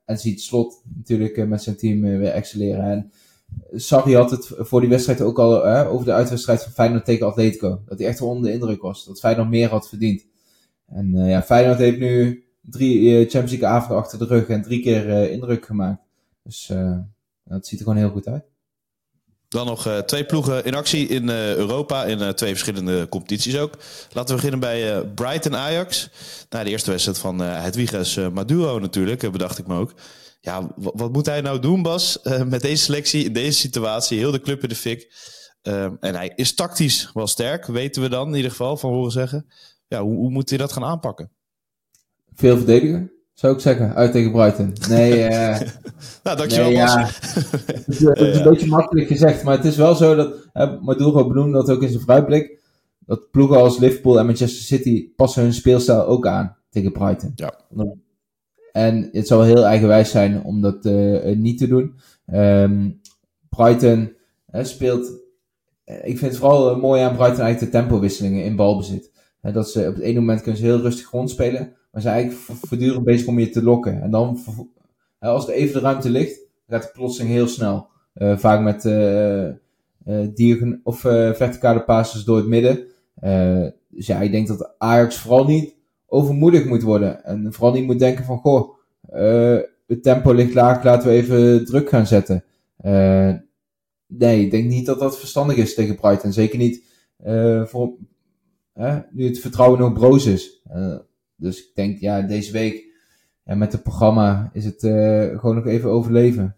en 0.05 0.19
ziet 0.19 0.41
Slot 0.43 0.83
natuurlijk 0.97 1.47
met 1.47 1.63
zijn 1.63 1.77
team 1.77 2.01
weer 2.01 2.31
excelleren. 2.31 2.85
En 2.85 3.13
Sarri 3.73 4.15
had 4.15 4.31
het 4.31 4.51
voor 4.57 4.81
die 4.81 4.89
wedstrijd 4.89 5.21
ook 5.21 5.39
al 5.39 5.67
over 5.67 6.07
de 6.07 6.13
uitwedstrijd 6.13 6.63
van 6.63 6.73
Feyenoord 6.73 7.05
tegen 7.05 7.27
Atletico. 7.27 7.83
Dat 7.87 7.99
hij 7.99 8.09
echt 8.09 8.21
onder 8.21 8.51
de 8.51 8.53
indruk 8.53 8.83
was. 8.83 9.05
Dat 9.05 9.21
Feyenoord 9.21 9.49
meer 9.49 9.69
had 9.69 9.89
verdiend. 9.89 10.27
En 10.87 11.17
ja, 11.17 11.43
Feyenoord 11.43 11.79
heeft 11.79 11.99
nu 11.99 12.45
drie 12.61 13.11
Champions 13.21 13.51
League 13.51 13.69
avonden 13.69 13.99
achter 13.99 14.19
de 14.19 14.25
rug 14.25 14.49
en 14.49 14.63
drie 14.63 14.83
keer 14.83 15.31
indruk 15.31 15.67
gemaakt. 15.67 16.03
Dus 16.43 16.73
dat 17.45 17.67
ziet 17.67 17.79
er 17.79 17.85
gewoon 17.85 18.01
heel 18.01 18.11
goed 18.11 18.29
uit. 18.29 18.45
Dan 19.53 19.67
nog 19.67 19.87
uh, 19.87 19.99
twee 19.99 20.25
ploegen 20.25 20.65
in 20.65 20.75
actie 20.75 21.07
in 21.09 21.29
uh, 21.29 21.55
Europa, 21.55 22.05
in 22.05 22.19
uh, 22.19 22.29
twee 22.29 22.51
verschillende 22.51 23.09
competities 23.09 23.59
ook. 23.59 23.73
Laten 24.13 24.29
we 24.29 24.35
beginnen 24.35 24.61
bij 24.61 25.07
Brighton 25.15 25.57
Ajax. 25.57 26.09
Nou, 26.49 26.65
de 26.65 26.71
eerste 26.71 26.91
wedstrijd 26.91 27.19
van 27.19 27.41
Hedwiges 27.41 28.17
Maduro 28.17 28.79
natuurlijk, 28.79 29.33
bedacht 29.33 29.59
ik 29.59 29.67
me 29.67 29.79
ook. 29.79 29.95
Ja, 30.41 30.69
wat 30.77 31.13
moet 31.13 31.27
hij 31.27 31.41
nou 31.41 31.59
doen, 31.59 31.83
Bas, 31.83 32.19
met 32.47 32.61
deze 32.61 32.83
selectie, 32.83 33.25
in 33.25 33.33
deze 33.33 33.59
situatie? 33.59 34.19
Heel 34.19 34.31
de 34.31 34.41
club 34.41 34.63
in 34.63 34.69
de 34.69 34.75
fik. 34.75 35.13
En 35.63 36.15
hij 36.15 36.33
is 36.37 36.55
tactisch 36.55 37.11
wel 37.15 37.27
sterk, 37.27 37.67
weten 37.67 38.03
we 38.03 38.09
dan 38.09 38.29
in 38.29 38.35
ieder 38.35 38.51
geval, 38.51 38.77
van 38.77 38.93
horen 38.93 39.13
zeggen. 39.13 39.47
Ja, 39.89 40.03
hoe, 40.03 40.17
hoe 40.17 40.31
moet 40.31 40.49
hij 40.49 40.59
dat 40.59 40.73
gaan 40.73 40.85
aanpakken? 40.85 41.31
Veel 42.35 42.57
verdedigen 42.57 43.22
zou 43.33 43.55
ik 43.55 43.61
zeggen, 43.61 43.95
uit 43.95 44.13
tegen 44.13 44.33
Brighton. 44.33 44.73
Nee, 44.89 45.29
uh, 45.31 45.61
nou, 46.25 46.37
dankjewel 46.37 46.67
nee, 46.67 46.77
ja. 46.77 46.99
het, 47.67 47.85
is, 47.87 47.99
het 47.99 48.19
is 48.19 48.37
een 48.37 48.51
beetje 48.51 48.67
makkelijk 48.67 49.07
gezegd, 49.07 49.43
maar 49.43 49.57
het 49.57 49.65
is 49.65 49.77
wel 49.77 49.95
zo 49.95 50.15
dat, 50.15 50.35
uh, 50.55 50.81
Maduro 50.81 51.29
benoemde 51.29 51.53
dat 51.53 51.71
ook 51.71 51.83
in 51.83 51.89
zijn 51.89 52.03
vrijblik, 52.03 52.61
dat 52.99 53.31
ploegen 53.31 53.57
als 53.57 53.79
Liverpool 53.79 54.19
en 54.19 54.27
Manchester 54.27 54.63
City 54.63 55.13
passen 55.17 55.43
hun 55.43 55.53
speelstijl 55.53 56.07
ook 56.07 56.27
aan 56.27 56.57
tegen 56.71 56.93
Brighton. 56.93 57.33
Ja. 57.35 57.55
En 58.73 59.09
het 59.13 59.27
zou 59.27 59.45
heel 59.45 59.65
eigenwijs 59.65 60.11
zijn 60.11 60.45
om 60.45 60.61
dat 60.61 60.87
uh, 60.87 61.37
niet 61.37 61.59
te 61.59 61.67
doen. 61.67 61.95
Um, 62.35 63.01
Brighton 63.49 64.17
speelt, 64.53 65.13
ik 65.85 66.19
vind 66.19 66.21
het 66.21 66.37
vooral 66.37 66.77
mooi 66.77 67.03
aan 67.03 67.17
Brighton 67.17 67.45
eigenlijk 67.45 67.73
de 67.73 67.79
tempowisselingen 67.79 68.45
in 68.45 68.57
balbezit. 68.57 69.11
dat 69.41 69.71
ze 69.71 69.89
op 69.89 69.95
het 69.95 70.03
ene 70.03 70.21
moment 70.21 70.41
kunnen 70.43 70.61
ze 70.61 70.67
heel 70.67 70.81
rustig 70.81 71.11
rondspelen. 71.11 71.77
Maar 71.93 72.03
zijn 72.03 72.15
eigenlijk 72.15 72.45
voortdurend 72.67 73.05
bezig 73.05 73.27
om 73.27 73.39
je 73.39 73.51
te 73.51 73.63
lokken. 73.63 74.03
En 74.03 74.11
dan, 74.11 74.39
als 75.19 75.49
er 75.49 75.55
even 75.55 75.75
de 75.75 75.81
ruimte 75.81 76.11
ligt, 76.11 76.41
gaat 76.69 76.83
de 76.83 76.91
plotseling 76.93 77.33
heel 77.33 77.49
snel. 77.49 77.89
Uh, 78.15 78.39
vaak 78.39 78.61
met 78.61 78.85
uh, 78.85 80.77
of 80.83 81.01
verticale 81.01 81.85
passes 81.85 82.25
door 82.25 82.37
het 82.37 82.47
midden. 82.47 82.87
dus 83.89 84.07
ja, 84.07 84.21
ik 84.21 84.33
denk 84.33 84.47
dat 84.47 84.75
Ajax 84.79 85.19
vooral 85.19 85.45
niet 85.45 85.75
overmoedig 86.07 86.65
moet 86.65 86.83
worden. 86.83 87.25
En 87.25 87.53
vooral 87.53 87.73
niet 87.73 87.85
moet 87.85 87.99
denken 87.99 88.25
van, 88.25 88.39
goh, 88.39 88.75
het 89.87 90.03
tempo 90.03 90.33
ligt 90.33 90.55
laag, 90.55 90.85
laten 90.85 91.09
we 91.09 91.15
even 91.15 91.65
druk 91.65 91.89
gaan 91.89 92.07
zetten. 92.07 92.45
nee, 94.07 94.45
ik 94.45 94.51
denk 94.51 94.69
niet 94.69 94.87
dat 94.87 94.99
dat 94.99 95.19
verstandig 95.19 95.57
is 95.57 95.75
tegen 95.75 95.97
Brighton. 95.97 96.33
Zeker 96.33 96.59
niet 96.59 96.85
voor, 97.65 97.93
nu 99.11 99.27
het 99.27 99.39
vertrouwen 99.39 99.79
nog 99.79 99.93
broos 99.93 100.27
is. 100.27 100.63
Dus 101.43 101.59
ik 101.59 101.75
denk, 101.75 102.01
ja, 102.01 102.21
deze 102.21 102.53
week 102.53 102.85
ja, 103.45 103.55
met 103.55 103.73
het 103.73 103.83
programma 103.83 104.51
is 104.53 104.65
het 104.65 104.83
uh, 104.83 105.39
gewoon 105.39 105.55
nog 105.55 105.67
even 105.67 105.91
overleven. 105.91 106.57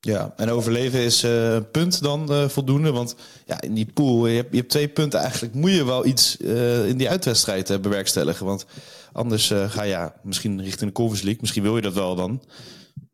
Ja, 0.00 0.32
en 0.36 0.48
overleven 0.48 1.00
is 1.00 1.24
uh, 1.24 1.54
een 1.54 1.70
punt 1.70 2.02
dan 2.02 2.32
uh, 2.32 2.48
voldoende. 2.48 2.92
Want 2.92 3.16
ja, 3.46 3.60
in 3.60 3.74
die 3.74 3.92
pool, 3.92 4.26
je 4.26 4.36
hebt, 4.36 4.50
je 4.50 4.56
hebt 4.56 4.70
twee 4.70 4.88
punten. 4.88 5.20
Eigenlijk 5.20 5.54
moet 5.54 5.72
je 5.72 5.84
wel 5.84 6.06
iets 6.06 6.36
in 6.86 6.96
die 6.96 7.08
uitwedstrijd 7.08 7.82
bewerkstelligen. 7.82 8.46
Want 8.46 8.66
anders 9.12 9.52
ga 9.66 9.82
je 9.82 9.90
ja, 9.90 10.14
misschien 10.22 10.62
richting 10.62 10.90
de 10.90 10.96
Conference 10.96 11.24
League. 11.24 11.40
Misschien 11.42 11.62
wil 11.62 11.76
je 11.76 11.82
dat 11.82 11.94
wel 11.94 12.14
dan. 12.14 12.42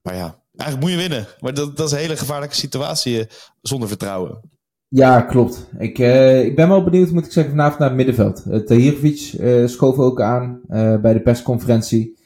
Maar 0.03 0.15
ja, 0.15 0.43
eigenlijk 0.57 0.81
moet 0.81 1.01
je 1.01 1.09
winnen. 1.09 1.27
Maar 1.41 1.55
dat, 1.55 1.77
dat 1.77 1.87
is 1.87 1.93
een 1.93 1.99
hele 1.99 2.17
gevaarlijke 2.17 2.55
situatie 2.55 3.27
zonder 3.63 3.89
vertrouwen. 3.89 4.41
Ja, 4.89 5.21
klopt. 5.21 5.69
Ik, 5.79 5.99
uh, 5.99 6.45
ik 6.45 6.57
ben 6.57 6.69
wel 6.69 6.85
benieuwd, 6.85 7.11
moet 7.11 7.27
ik 7.27 7.33
zeggen, 7.33 7.53
vanavond 7.53 7.79
naar 7.79 7.89
het 7.89 7.97
middenveld. 7.97 8.43
Uh, 8.49 8.59
Tahirovic 8.59 9.33
uh, 9.41 9.67
schoof 9.67 9.99
ook 9.99 10.21
aan 10.21 10.61
bij 11.03 11.13
de 11.13 11.21
persconferentie. 11.21 12.17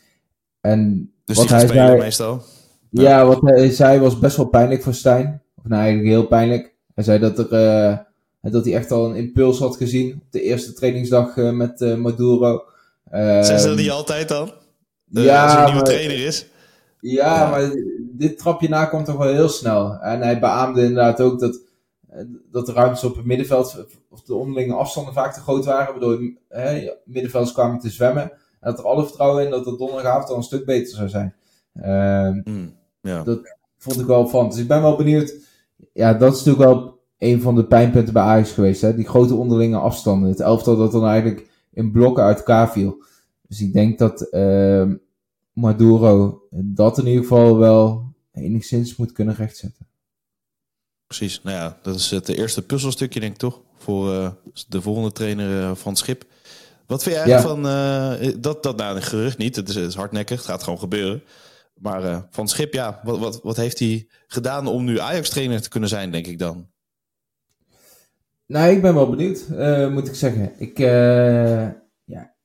En 0.61 1.11
dus 1.25 1.37
wat 1.37 1.49
hij 1.49 1.67
zei, 1.67 1.99
meestal? 1.99 2.43
Ja. 2.91 3.03
ja. 3.03 3.27
wat 3.27 3.41
hij 3.41 3.71
zei 3.71 3.99
was 3.99 4.19
best 4.19 4.37
wel 4.37 4.47
pijnlijk 4.47 4.83
voor 4.83 4.95
Stijn. 4.95 5.43
Of 5.57 5.65
nou, 5.65 5.83
eigenlijk 5.83 6.11
heel 6.11 6.27
pijnlijk. 6.27 6.75
Hij 6.95 7.05
zei 7.05 7.19
dat, 7.19 7.39
er, 7.39 8.07
dat 8.41 8.65
hij 8.65 8.75
echt 8.75 8.91
al 8.91 9.09
een 9.09 9.17
impuls 9.17 9.59
had 9.59 9.77
gezien 9.77 10.13
op 10.15 10.23
de 10.31 10.43
eerste 10.43 10.73
trainingsdag 10.73 11.37
met 11.37 11.97
Maduro. 11.99 12.65
Zijn 13.11 13.61
ze 13.61 13.69
dat 13.69 13.77
niet 13.77 13.91
altijd 13.91 14.29
dan? 14.29 14.53
ja, 15.05 15.45
als 15.45 15.53
er 15.53 15.59
een 15.59 15.65
nieuwe 15.65 15.83
trainer 15.83 16.27
is? 16.27 16.47
Ja, 17.01 17.35
ja, 17.35 17.51
maar 17.51 17.73
dit 18.01 18.39
trapje 18.39 18.69
na 18.69 18.85
komt 18.85 19.05
toch 19.05 19.17
wel 19.17 19.33
heel 19.33 19.49
snel. 19.49 20.01
En 20.01 20.21
hij 20.21 20.41
beaamde 20.41 20.81
inderdaad 20.81 21.21
ook 21.21 21.41
dat 21.41 21.61
dat 22.51 22.67
de 22.67 22.73
ruimtes 22.73 23.05
op 23.05 23.17
het 23.17 23.25
middenveld, 23.25 23.87
of 24.09 24.23
de 24.23 24.35
onderlinge 24.35 24.75
afstanden 24.75 25.15
vaak 25.15 25.35
te 25.35 25.41
groot 25.41 25.65
waren, 25.65 25.91
waardoor 25.91 26.33
hè, 26.49 26.91
middenvelders 27.05 27.53
kwamen 27.53 27.81
te 27.81 27.91
zwemmen. 27.91 28.23
En 28.61 28.71
dat 28.71 28.79
er 28.79 28.85
alle 28.85 29.05
vertrouwen 29.05 29.45
in 29.45 29.51
dat 29.51 29.67
het 29.67 29.79
donderdagavond 29.79 30.31
al 30.31 30.37
een 30.37 30.43
stuk 30.43 30.65
beter 30.65 30.97
zou 30.97 31.09
zijn. 31.09 31.35
Uh, 31.75 32.57
ja. 33.01 33.23
Dat 33.23 33.57
vond 33.79 34.01
ik 34.01 34.07
wel 34.07 34.29
van. 34.29 34.49
Dus 34.49 34.59
ik 34.59 34.69
ben 34.69 34.83
wel 34.83 34.97
benieuwd. 34.97 35.35
Ja, 35.93 36.15
dat 36.15 36.33
is 36.33 36.45
natuurlijk 36.45 36.73
wel 36.73 36.99
een 37.19 37.41
van 37.41 37.55
de 37.55 37.67
pijnpunten 37.67 38.13
bij 38.13 38.23
Ajax 38.23 38.53
geweest. 38.53 38.81
Hè? 38.81 38.95
Die 38.95 39.09
grote 39.09 39.35
onderlinge 39.35 39.77
afstanden. 39.77 40.29
Het 40.29 40.41
elftal 40.41 40.77
dat 40.77 40.93
dan 40.93 41.07
eigenlijk 41.07 41.49
in 41.73 41.93
blokken 41.93 42.25
uit 42.25 42.39
elkaar 42.39 42.71
viel. 42.71 43.03
Dus 43.49 43.61
ik 43.61 43.73
denk 43.73 43.99
dat 43.99 44.29
uh, 44.31 44.93
Maduro 45.53 46.43
dat 46.51 46.99
in 46.99 47.07
ieder 47.07 47.23
geval 47.23 47.59
wel 47.59 48.13
enigszins 48.33 48.97
moet 48.97 49.13
kunnen 49.13 49.35
rechtzetten. 49.35 49.87
Precies, 51.17 51.43
nou 51.43 51.57
ja, 51.57 51.79
dat 51.83 51.95
is 51.95 52.11
het 52.11 52.29
eerste 52.29 52.63
puzzelstukje 52.63 53.21
denk 53.21 53.33
ik 53.33 53.39
toch? 53.39 53.61
Voor 53.79 54.13
uh, 54.13 54.31
de 54.69 54.83
volgende 54.83 55.13
trainer 55.13 55.61
uh, 55.61 55.75
van 55.75 55.97
Schip. 55.97 56.25
Wat 56.87 57.03
vind 57.03 57.17
jij 57.17 57.27
ja. 57.27 57.41
van, 57.41 57.67
uh, 57.67 58.35
dat, 58.39 58.63
dat 58.63 58.77
nou 58.77 58.97
een 58.97 59.03
gerucht 59.03 59.39
niet, 59.39 59.57
het 59.57 59.69
is, 59.69 59.75
het 59.75 59.87
is, 59.87 59.95
hardnekkig, 59.95 60.37
het 60.37 60.47
gaat 60.47 60.63
gewoon 60.63 60.79
gebeuren. 60.79 61.23
Maar 61.75 62.27
van 62.31 62.49
Schip, 62.49 62.73
ja, 62.73 63.01
wat, 63.05 63.19
wat, 63.19 63.41
wat 63.43 63.57
heeft 63.57 63.79
hij 63.79 64.09
gedaan 64.27 64.67
om 64.67 64.85
nu 64.85 64.99
Ajax-trainer 64.99 65.63
te 65.63 65.69
kunnen 65.69 65.89
zijn, 65.89 66.11
denk 66.11 66.27
ik 66.27 66.39
dan? 66.39 66.71
Nou, 68.47 68.71
ik 68.71 68.83
ben 68.83 68.95
wel 68.95 69.11
benieuwd, 69.11 69.49
moet 69.91 70.09
ik 70.09 70.15
zeggen. 70.15 70.53
Ik, 70.59 70.79
ja, 72.05 72.37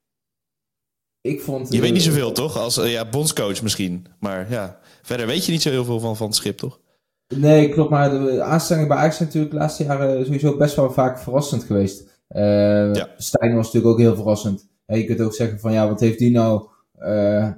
ik 1.22 1.42
vond... 1.42 1.74
Je 1.74 1.82
weet 1.82 1.94
niet 1.94 2.04
zoveel, 2.04 2.32
toch? 2.32 2.58
Als 2.58 2.76
ja, 2.76 3.10
bondscoach 3.10 3.62
misschien. 3.62 4.06
Maar 4.20 4.52
ja, 4.52 4.80
verder 5.02 5.28
weet 5.28 5.46
je 5.46 5.52
niet 5.52 5.62
zo 5.62 5.70
heel 5.70 5.86
veel 5.86 6.00
van, 6.00 6.18
van 6.18 6.34
Schip, 6.34 6.58
toch? 6.58 6.80
Nee, 7.28 7.70
klopt. 7.70 7.90
Maar 7.90 8.10
de 8.10 8.42
aanstellingen 8.42 8.88
bij 8.88 8.98
Ajax 8.98 9.16
zijn 9.16 9.28
natuurlijk 9.28 9.54
de 9.54 9.60
laatste 9.60 9.84
jaren 9.84 10.26
sowieso 10.26 10.58
best 10.58 10.76
wel 10.76 10.92
vaak 10.92 11.20
verrassend 11.20 11.64
geweest. 11.64 12.14
Uh, 12.30 12.94
ja. 12.94 13.10
Stijn 13.18 13.56
was 13.56 13.66
natuurlijk 13.66 13.94
ook 13.94 14.00
heel 14.00 14.16
verrassend. 14.16 14.68
je 14.86 15.06
kunt 15.06 15.22
ook 15.22 15.34
zeggen 15.34 15.60
van 15.60 15.74
ja, 15.74 15.88
wat 15.88 16.00
heeft 16.00 16.20
die 16.20 16.32
nou 16.32 16.68
uh, 17.00 17.52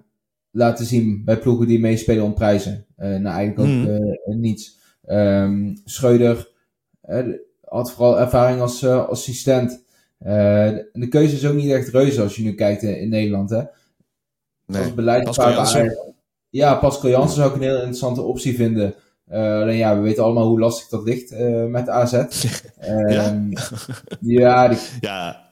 laten 0.51 0.85
zien 0.85 1.21
bij 1.25 1.37
ploegen 1.37 1.67
die 1.67 1.79
meespelen 1.79 2.23
om 2.23 2.33
prijzen? 2.33 2.85
Uh, 2.97 3.07
nou, 3.07 3.35
eigenlijk 3.35 3.59
ook 3.59 3.65
hmm. 3.65 4.39
niets. 4.39 4.79
Um, 5.05 5.81
Schreuder 5.85 6.51
had 7.63 7.91
vooral 7.91 8.19
ervaring 8.19 8.61
als 8.61 8.85
assistent. 8.85 9.83
de 10.17 11.07
keuze 11.09 11.35
is 11.35 11.45
ook 11.45 11.55
niet 11.55 11.71
echt 11.71 11.89
reuze 11.89 12.21
als 12.21 12.35
je 12.35 12.43
nu 12.43 12.53
kijkt 12.53 12.81
in, 12.81 13.09
Nederland. 13.09 13.49
Hè? 13.49 13.61
Nee. 14.65 14.81
Als 14.81 14.93
beleidspaar. 14.93 15.95
Ja, 16.49 16.75
Pascal 16.75 17.09
Jansen 17.09 17.35
zou 17.35 17.49
ik 17.49 17.55
een 17.55 17.61
heel 17.61 17.75
interessante 17.75 18.21
optie 18.21 18.55
vinden. 18.55 18.95
Uh, 19.31 19.61
alleen 19.61 19.77
ja, 19.77 19.95
we 19.95 20.01
weten 20.01 20.23
allemaal 20.23 20.47
hoe 20.47 20.59
lastig 20.59 20.87
dat 20.87 21.03
ligt 21.03 21.31
uh, 21.31 21.65
met 21.65 21.89
AZ. 21.89 22.13
Um, 22.13 22.27
ja? 23.09 23.25
Ehm, 23.25 23.51
ja, 24.19 24.67
die 24.67 24.77
ja. 24.99 25.49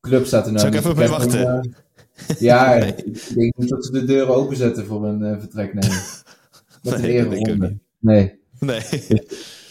club 0.00 0.26
staat 0.26 0.46
er 0.46 0.52
nou 0.52 0.60
Zou 0.60 0.72
ik 0.72 0.78
even 0.78 0.96
mee 0.96 1.08
wachten? 1.08 1.40
Uh, 1.40 2.38
ja, 2.38 2.74
ik 2.84 3.34
denk 3.34 3.56
niet 3.56 3.68
dat 3.68 3.84
ze 3.84 3.92
de 3.92 4.04
deuren 4.04 4.34
openzetten 4.34 4.86
voor 4.86 5.04
een 5.04 5.40
vertrek. 5.40 5.74
Nee, 5.74 5.90
met 6.82 7.02
nee, 7.02 7.18
een 7.18 7.34
ronde. 7.34 7.78
Nee. 7.98 8.38
Nee. 8.58 8.82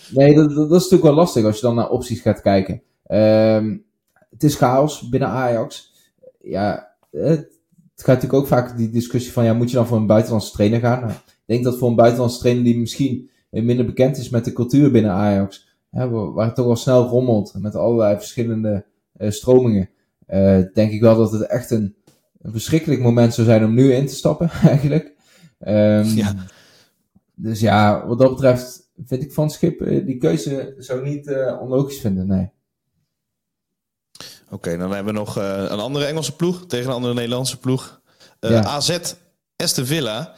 nee, 0.10 0.36
dat, 0.36 0.50
dat, 0.50 0.66
is 0.66 0.70
natuurlijk 0.70 1.04
wel 1.04 1.13
lastig 1.13 1.46
als 1.46 1.56
je 1.56 1.62
dan 1.62 1.76
naar 1.76 1.89
opties 1.89 2.22
gaat 2.22 2.42
kijken. 2.42 2.82
Um, 3.08 3.86
het 4.30 4.44
is 4.44 4.56
chaos 4.56 5.10
binnen 5.10 5.30
Ajax. 5.30 5.94
Ja, 6.42 6.96
het, 7.12 7.54
het 7.96 8.04
gaat 8.04 8.16
natuurlijk 8.16 8.34
ook 8.34 8.48
vaak 8.48 8.78
die 8.78 8.89
discussie 8.89 9.32
van, 9.32 9.44
ja, 9.44 9.54
moet 9.54 9.70
je 9.70 9.76
dan 9.76 9.88
voor 9.88 9.98
een 9.98 10.08
buitenlandse 10.08 10.52
trainer 10.52 10.80
gaan? 10.80 11.00
Nou, 11.00 11.12
ik 11.12 11.44
denk 11.46 11.63
dat 11.63 11.78
voor 11.78 11.89
een 11.89 11.96
buitenlandse 11.96 12.39
trainer 12.39 12.63
die 12.63 12.78
misschien 12.78 13.30
minder 13.62 13.86
bekend 13.86 14.18
is 14.18 14.30
met 14.30 14.46
de 14.46 14.54
cultuur 14.54 14.92
binnen 14.92 15.12
Ajax. 15.12 15.68
Hè, 15.92 16.10
waar 16.10 16.46
het 16.46 16.56
toch 16.56 16.66
wel 16.66 16.76
snel 16.76 17.08
rommelt 17.08 17.54
met 17.58 17.76
allerlei 17.76 18.16
verschillende 18.16 18.86
uh, 19.18 19.30
stromingen. 19.30 19.89
Uh, 20.28 20.62
denk 20.74 20.92
ik 20.92 21.02
wel 21.02 21.16
dat 21.16 21.32
het 21.32 21.42
echt 21.42 21.72
een, 21.72 21.96
een, 22.42 22.52
verschrikkelijk 22.52 23.02
moment 23.02 23.34
zou 23.34 23.48
zijn 23.48 23.63
om 23.63 23.74
nu 23.74 23.94
in 23.94 24.08
te 24.08 24.16
stappen, 24.16 24.50
eigenlijk. 24.74 25.13
Um, 25.60 26.04
ja. 26.04 26.36
Dus 27.36 27.60
ja, 27.60 28.08
wat 28.08 28.20
dat 28.20 28.30
betreft 28.30 28.92
vind 29.06 29.24
ik 29.24 29.34
van 29.34 29.50
Schip 29.50 29.82
uh, 29.82 30.06
die 30.06 30.18
keuze 30.18 30.76
zou 30.78 31.04
niet 31.04 31.32
onlogisch 31.60 32.00
vinden, 32.00 32.28
nee. 32.28 32.52
Oké, 34.46 34.54
okay, 34.54 34.78
dan 34.78 34.94
hebben 34.94 35.13
we 35.13 35.20
nog 35.20 35.36
een 35.36 35.80
andere 35.80 36.06
Engelse 36.06 36.36
ploeg 36.36 36.66
tegen 36.66 36.88
een 36.88 36.96
andere 36.96 37.13
Nederlandse 37.13 37.60
ploeg. 37.60 38.02
Ja. 38.39 38.63
AZ 38.63 39.16
Aston 39.56 39.86
Villa 39.86 40.34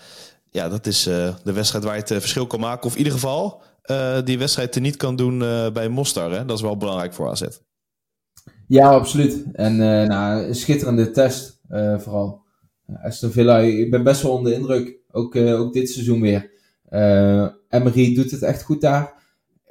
ja, 0.55 0.69
dat 0.69 0.85
is 0.85 1.07
uh, 1.07 1.35
de 1.43 1.53
wedstrijd 1.53 1.83
waar 1.83 1.93
je 1.93 2.01
het 2.01 2.11
uh, 2.11 2.17
verschil 2.17 2.47
kan 2.47 2.59
maken. 2.59 2.85
Of 2.85 2.91
in 2.91 2.97
ieder 2.97 3.13
geval 3.13 3.61
uh, 3.85 4.17
die 4.23 4.37
wedstrijd 4.37 4.71
te 4.71 4.79
niet 4.79 4.97
kan 4.97 5.15
doen 5.15 5.39
bij 5.73 5.89
Mostar. 5.89 6.31
Hè? 6.31 6.45
Dat 6.45 6.57
is 6.57 6.63
wel 6.63 6.77
belangrijk 6.77 7.13
voor 7.13 7.29
AZ. 7.29 7.43
Ja, 8.67 8.89
absoluut. 8.89 9.43
En 9.53 9.75
nou, 10.07 10.43
een 10.43 10.55
schitterende 10.55 11.11
test 11.11 11.59
vooral. 11.97 12.43
Aston 13.03 13.31
Villa, 13.31 13.59
ik 13.59 13.91
ben 13.91 14.03
best 14.03 14.21
wel 14.21 14.31
onder 14.31 14.51
de 14.51 14.57
indruk. 14.57 14.97
Ook, 15.11 15.35
ook 15.35 15.73
dit 15.73 15.89
seizoen 15.89 16.21
weer. 16.21 16.51
Emery 17.69 18.15
doet 18.15 18.31
het 18.31 18.41
echt 18.41 18.63
goed 18.63 18.81
daar. 18.81 19.13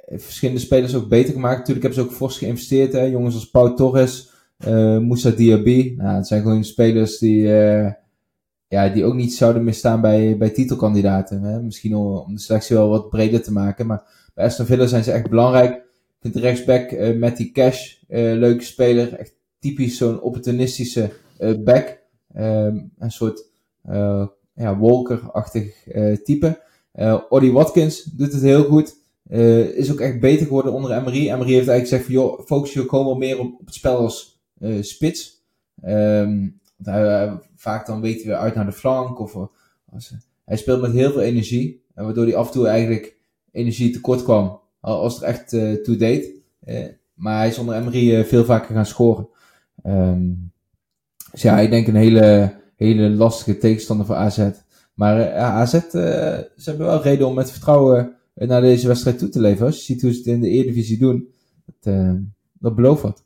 Verschillende 0.05 0.61
spelers 0.61 0.95
ook 0.95 1.09
beter 1.09 1.33
gemaakt. 1.33 1.57
Natuurlijk 1.57 1.85
hebben 1.85 2.03
ze 2.03 2.09
ook 2.09 2.15
fors 2.15 2.37
geïnvesteerd. 2.37 2.93
Hè? 2.93 3.01
Jongens 3.01 3.35
als 3.35 3.49
Pau 3.49 3.75
Torres, 3.75 4.29
Moussa 5.01 5.29
Diaby. 5.29 5.93
Nou, 5.97 6.15
het 6.15 6.27
zijn 6.27 6.41
gewoon 6.41 6.63
spelers 6.63 7.17
die 7.17 7.47
ja, 8.75 8.89
die 8.89 9.05
ook 9.05 9.13
niet 9.13 9.33
zouden 9.33 9.63
misstaan 9.63 10.01
bij, 10.01 10.37
bij 10.37 10.49
titelkandidaten. 10.49 11.41
Hè? 11.41 11.61
Misschien 11.61 11.95
om 11.95 12.35
de 12.35 12.41
selectie 12.41 12.75
wel 12.75 12.89
wat 12.89 13.09
breder 13.09 13.41
te 13.41 13.51
maken. 13.51 13.85
Maar 13.85 14.29
bij 14.33 14.45
Aston 14.45 14.65
Villa 14.65 14.85
zijn 14.85 15.03
ze 15.03 15.11
echt 15.11 15.29
belangrijk. 15.29 15.75
Ik 15.75 16.21
vind 16.21 16.33
de 16.33 16.39
rechtsback 16.39 16.91
uh, 16.91 17.35
die 17.35 17.51
cash 17.51 17.95
uh, 18.09 18.33
leuke 18.33 18.63
speler. 18.63 19.13
Echt 19.13 19.35
typisch 19.59 19.97
zo'n 19.97 20.21
opportunistische 20.21 21.11
uh, 21.39 21.63
back. 21.63 21.99
Ehm, 22.33 22.79
een 22.97 23.11
soort 23.11 23.45
ja, 24.55 24.79
Walker-achtig 24.79 25.87
type. 26.23 26.61
Oddy 27.29 27.51
Watkins 27.51 28.03
doet 28.03 28.31
het 28.31 28.41
heel 28.41 28.63
goed. 28.63 28.95
is 29.75 29.91
ook 29.91 29.99
echt 29.99 30.19
beter 30.19 30.45
geworden 30.45 30.73
onder 30.73 30.91
Emery. 30.91 31.29
Emery 31.29 31.53
heeft 31.53 31.67
eigenlijk 31.67 31.81
gezegd 31.87 32.05
van 32.05 32.13
joh, 32.13 32.45
focus 32.45 32.73
je 32.73 32.89
gewoon 32.89 33.05
wel 33.05 33.15
meer 33.15 33.39
op, 33.39 33.53
op 33.59 33.65
het 33.65 33.75
spel 33.75 33.97
als 33.97 34.41
spits. 34.81 35.43
Um, 35.85 36.59
hij, 36.85 37.39
vaak 37.55 37.85
dan 37.85 38.01
weet 38.01 38.15
hij 38.15 38.25
weer 38.25 38.35
uit 38.35 38.55
naar 38.55 38.65
de 38.65 38.71
flank. 38.71 39.19
Of, 39.19 39.35
als, 39.91 40.13
hij 40.45 40.57
speelt 40.57 40.81
met 40.81 40.91
heel 40.91 41.11
veel 41.11 41.21
energie. 41.21 41.83
En 41.93 42.03
waardoor 42.03 42.25
hij 42.25 42.35
af 42.35 42.47
en 42.47 42.53
toe 42.53 42.67
eigenlijk 42.67 43.17
energie 43.51 43.89
tekort 43.89 44.23
kwam. 44.23 44.59
Als 44.79 45.13
het 45.13 45.23
echt 45.23 45.53
uh, 45.53 45.83
toe 45.83 45.95
deed. 45.95 46.31
Maar 47.13 47.37
hij 47.37 47.47
is 47.47 47.57
onder 47.57 47.75
Emery 47.75 48.15
uh, 48.15 48.23
veel 48.23 48.45
vaker 48.45 48.75
gaan 48.75 48.85
scoren. 48.85 49.27
Um, 49.85 50.51
dus 51.31 51.41
ja, 51.41 51.59
ik 51.59 51.69
denk 51.69 51.87
een 51.87 51.95
hele, 51.95 52.53
hele 52.75 53.09
lastige 53.09 53.57
tegenstander 53.57 54.05
voor 54.05 54.15
AZ. 54.15 54.49
Maar 54.93 55.33
AZ, 55.33 55.71
ze 55.71 56.49
hebben 56.63 56.85
wel 56.85 57.01
reden 57.01 57.27
om 57.27 57.33
met 57.33 57.51
vertrouwen 57.51 58.15
naar 58.33 58.61
deze 58.61 58.87
wedstrijd 58.87 59.17
toe 59.17 59.29
te 59.29 59.41
leven. 59.41 59.65
Als 59.65 59.75
je 59.77 59.83
ziet 59.83 60.01
hoe 60.01 60.11
ze 60.11 60.17
het 60.17 60.27
in 60.27 60.41
de 60.41 60.49
Eredivisie 60.49 60.97
doen, 60.97 61.27
dat, 61.65 61.93
dat 62.53 62.75
belooft 62.75 63.01
wat. 63.01 63.24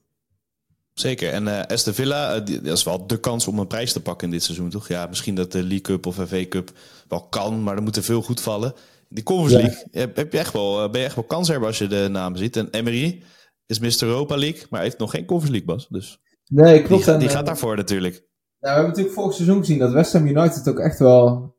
Zeker. 0.99 1.31
En 1.31 1.43
uh, 1.43 1.61
Aston 1.61 1.93
Villa, 1.93 2.35
uh, 2.35 2.45
dat 2.63 2.77
is 2.77 2.83
wel 2.83 3.07
de 3.07 3.19
kans 3.19 3.47
om 3.47 3.59
een 3.59 3.67
prijs 3.67 3.93
te 3.93 4.01
pakken 4.01 4.27
in 4.27 4.33
dit 4.33 4.43
seizoen, 4.43 4.69
toch? 4.69 4.87
Ja, 4.87 5.05
misschien 5.05 5.35
dat 5.35 5.51
de 5.51 5.59
League 5.59 5.81
Cup 5.81 6.05
of 6.05 6.15
FA 6.15 6.47
Cup 6.49 6.71
wel 7.07 7.21
kan, 7.21 7.63
maar 7.63 7.75
er 7.75 7.81
moet 7.81 7.95
er 7.95 8.03
veel 8.03 8.21
goed 8.21 8.41
vallen. 8.41 8.73
Die 9.09 9.23
Conference 9.23 9.57
League 9.57 9.83
heb, 9.91 10.15
heb, 10.15 10.31
je 10.31 10.39
echt 10.39 10.53
wel, 10.53 10.83
eh, 10.83 10.91
ben 10.91 10.99
je 10.99 11.05
echt 11.05 11.15
wel 11.15 11.23
kans 11.23 11.47
hebben 11.47 11.67
als 11.67 11.77
je 11.77 11.87
de 11.87 12.07
namen 12.11 12.39
ziet. 12.39 12.57
En 12.57 12.67
Emery 12.71 13.23
is 13.65 13.79
Mr. 13.79 14.03
Europa 14.03 14.37
League, 14.37 14.61
maar 14.69 14.81
heeft 14.81 14.97
nog 14.97 15.11
geen 15.11 15.25
Conference 15.25 15.57
League, 15.57 15.75
Bas. 15.75 15.87
Dus 15.89 16.19
nee, 16.47 16.81
klopt. 16.81 17.05
Die, 17.05 17.17
die 17.17 17.29
gaat 17.29 17.45
daarvoor 17.45 17.75
natuurlijk. 17.75 18.13
Nou, 18.13 18.23
we 18.59 18.67
hebben 18.67 18.87
natuurlijk 18.87 19.15
vorig 19.15 19.33
seizoen 19.33 19.59
gezien 19.59 19.77
dat 19.77 19.91
West 19.91 20.13
Ham 20.13 20.27
United 20.27 20.69
ook 20.69 20.79
echt 20.79 20.99
wel 20.99 21.55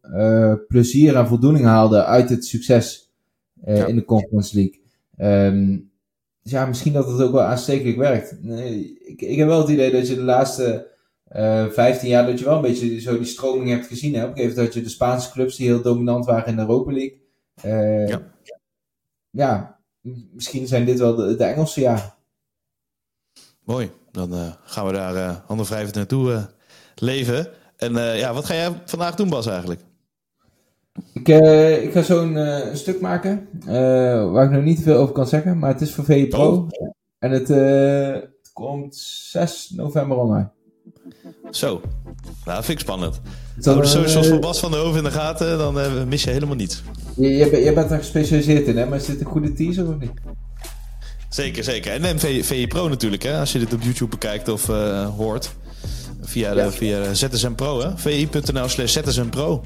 plezier 0.68 1.16
en 1.16 1.26
voldoening 1.26 1.64
haalde 1.64 2.04
uit 2.04 2.30
het 2.30 2.44
succes 2.44 3.10
in 3.64 3.96
de 3.96 4.04
Conference 4.04 4.54
League. 4.54 4.80
Um, 5.46 5.89
ja, 6.42 6.66
misschien 6.66 6.92
dat 6.92 7.08
het 7.08 7.20
ook 7.20 7.32
wel 7.32 7.42
aanstekelijk 7.42 7.96
werkt. 7.96 8.42
Nee, 8.42 8.98
ik, 9.04 9.20
ik 9.20 9.38
heb 9.38 9.46
wel 9.46 9.60
het 9.60 9.68
idee 9.68 9.90
dat 9.90 10.08
je 10.08 10.14
de 10.14 10.22
laatste 10.22 10.88
uh, 11.32 11.64
eh, 11.64 11.70
15 11.70 12.08
jaar 12.08 12.26
dat 12.26 12.38
je 12.38 12.44
wel 12.44 12.56
een 12.56 12.62
beetje 12.62 13.00
zo 13.00 13.16
die 13.16 13.26
stroming 13.26 13.68
hebt 13.68 13.86
gezien. 13.86 14.14
Hè? 14.14 14.22
Op 14.22 14.30
een 14.30 14.36
gegeven 14.36 14.56
moment 14.56 14.74
had 14.74 14.82
je 14.82 14.88
de 14.88 14.94
Spaanse 14.94 15.30
clubs 15.30 15.56
die 15.56 15.66
heel 15.66 15.82
dominant 15.82 16.26
waren 16.26 16.46
in 16.46 16.56
de 16.56 16.62
Europa 16.62 16.92
League. 16.92 17.18
Uh, 17.64 18.08
ja. 18.08 18.22
ja, 19.30 19.80
misschien 20.32 20.66
zijn 20.66 20.84
dit 20.84 20.98
wel 20.98 21.14
de, 21.14 21.36
de 21.36 21.44
Engelse 21.44 21.80
jaren. 21.80 22.14
Mooi. 23.64 23.90
Dan 24.10 24.34
uh, 24.34 24.52
gaan 24.64 24.86
we 24.86 24.92
daar 24.92 25.42
handen 25.46 25.90
naartoe 25.94 26.48
leven. 26.94 27.48
En 27.76 27.92
ja, 27.92 28.34
wat 28.34 28.44
ga 28.44 28.54
jij 28.54 28.82
vandaag 28.84 29.14
doen, 29.14 29.28
Bas, 29.28 29.46
eigenlijk? 29.46 29.80
Ik, 31.12 31.28
ik 31.82 31.92
ga 31.92 32.02
zo'n 32.02 32.34
een 32.34 32.76
stuk 32.76 33.00
maken 33.00 33.48
waar 34.32 34.44
ik 34.44 34.50
nog 34.50 34.62
niet 34.62 34.82
veel 34.82 34.96
over 34.96 35.14
kan 35.14 35.26
zeggen, 35.26 35.58
maar 35.58 35.72
het 35.72 35.80
is 35.80 35.94
voor 35.94 36.04
VE 36.04 36.26
Pro. 36.26 36.52
Oh. 36.52 36.68
En 37.18 37.30
het, 37.30 37.48
het 37.48 38.50
komt 38.52 38.96
6 38.96 39.72
november 39.76 40.16
online. 40.16 40.50
Zo, 41.50 41.80
nou, 42.44 42.64
vind 42.64 42.78
ik 42.78 42.84
spannend. 42.84 43.20
Hou 43.62 43.80
de 43.80 43.86
socials 43.86 44.26
van 44.26 44.40
Bas 44.40 44.60
van 44.60 44.70
der 44.70 44.80
Hoven 44.80 44.98
in 44.98 45.04
de 45.04 45.10
gaten, 45.10 45.58
dan 45.58 46.08
mis 46.08 46.24
je 46.24 46.30
helemaal 46.30 46.56
niets. 46.56 46.82
Je, 47.16 47.28
je, 47.28 47.56
je, 47.64 47.72
bent 47.72 47.90
er 47.90 47.98
gespecialiseerd 47.98 48.66
in, 48.66 48.76
hè? 48.76 48.86
maar 48.86 48.98
is 48.98 49.06
dit 49.06 49.20
een 49.20 49.26
goede 49.26 49.52
teaser 49.52 49.88
of 49.88 49.98
niet? 49.98 50.12
Zeker, 51.28 51.64
zeker. 51.64 51.92
En, 51.92 52.04
en 52.04 52.18
VE 52.44 52.66
Pro 52.68 52.88
natuurlijk, 52.88 53.22
hè? 53.22 53.38
als 53.38 53.52
je 53.52 53.58
dit 53.58 53.72
op 53.72 53.82
YouTube 53.82 54.10
bekijkt 54.10 54.48
of 54.48 54.68
uh, 54.68 55.08
hoort. 55.16 55.54
Via, 56.22 56.54
de, 56.54 56.60
ja. 56.60 56.70
via 56.70 57.14
ZSM 57.14 57.52
Pro, 57.52 57.80
hè? 57.80 57.88
vi.nl 57.96 58.68
slash 58.68 58.92
ZSM 58.92 59.28
Pro. 59.28 59.62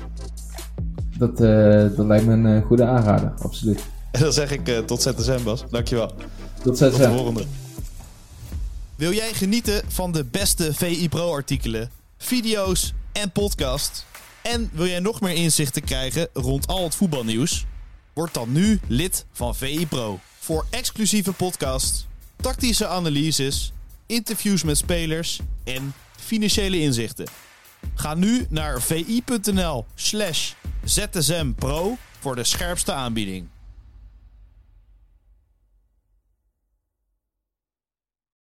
Dat, 1.19 1.41
uh, 1.41 1.97
dat 1.97 2.07
lijkt 2.07 2.27
me 2.27 2.33
een 2.33 2.63
goede 2.63 2.85
aanrader, 2.85 3.33
absoluut. 3.39 3.85
En 4.11 4.21
dan 4.21 4.33
zeg 4.33 4.51
ik 4.51 4.87
tot 4.87 5.03
ZSM, 5.03 5.43
Bas. 5.43 5.65
Dankjewel. 5.71 6.13
Tot 6.63 6.79
ZSM. 6.79 6.91
Tot 6.91 6.97
de 6.99 7.09
volgende. 7.09 7.45
Wil 8.97 9.13
jij 9.13 9.33
genieten 9.33 9.83
van 9.89 10.13
de 10.13 10.25
beste 10.25 10.75
VI 10.75 11.09
Pro 11.09 11.33
artikelen, 11.33 11.91
video's 12.19 12.95
en 13.13 13.31
podcast? 13.31 14.07
En 14.43 14.71
wil 14.73 14.87
jij 14.87 15.01
nog 15.01 15.21
meer 15.21 15.35
inzichten 15.35 15.85
krijgen 15.85 16.29
rond 16.33 16.67
al 16.67 16.85
het 16.85 16.95
voetbalnieuws? 16.95 17.67
Word 18.13 18.35
dan 18.35 18.53
nu 18.53 18.81
lid 18.87 19.27
van 19.33 19.55
VI 19.55 19.87
Pro. 19.87 20.19
Voor 20.39 20.67
exclusieve 20.71 21.33
podcasts, 21.33 22.07
tactische 22.37 22.87
analyses, 22.87 23.73
interviews 24.07 24.65
met 24.65 24.77
spelers 24.77 25.41
en 25.65 25.93
financiële 26.17 26.81
inzichten. 26.81 27.27
Ga 27.95 28.15
nu 28.15 28.47
naar 28.49 28.83
vi.nl 28.83 29.85
slash 30.85 31.09
zsmpro 31.13 31.97
voor 32.21 32.37
de 32.37 32.45
scherpste 32.45 32.93
aanbieding. 32.93 33.54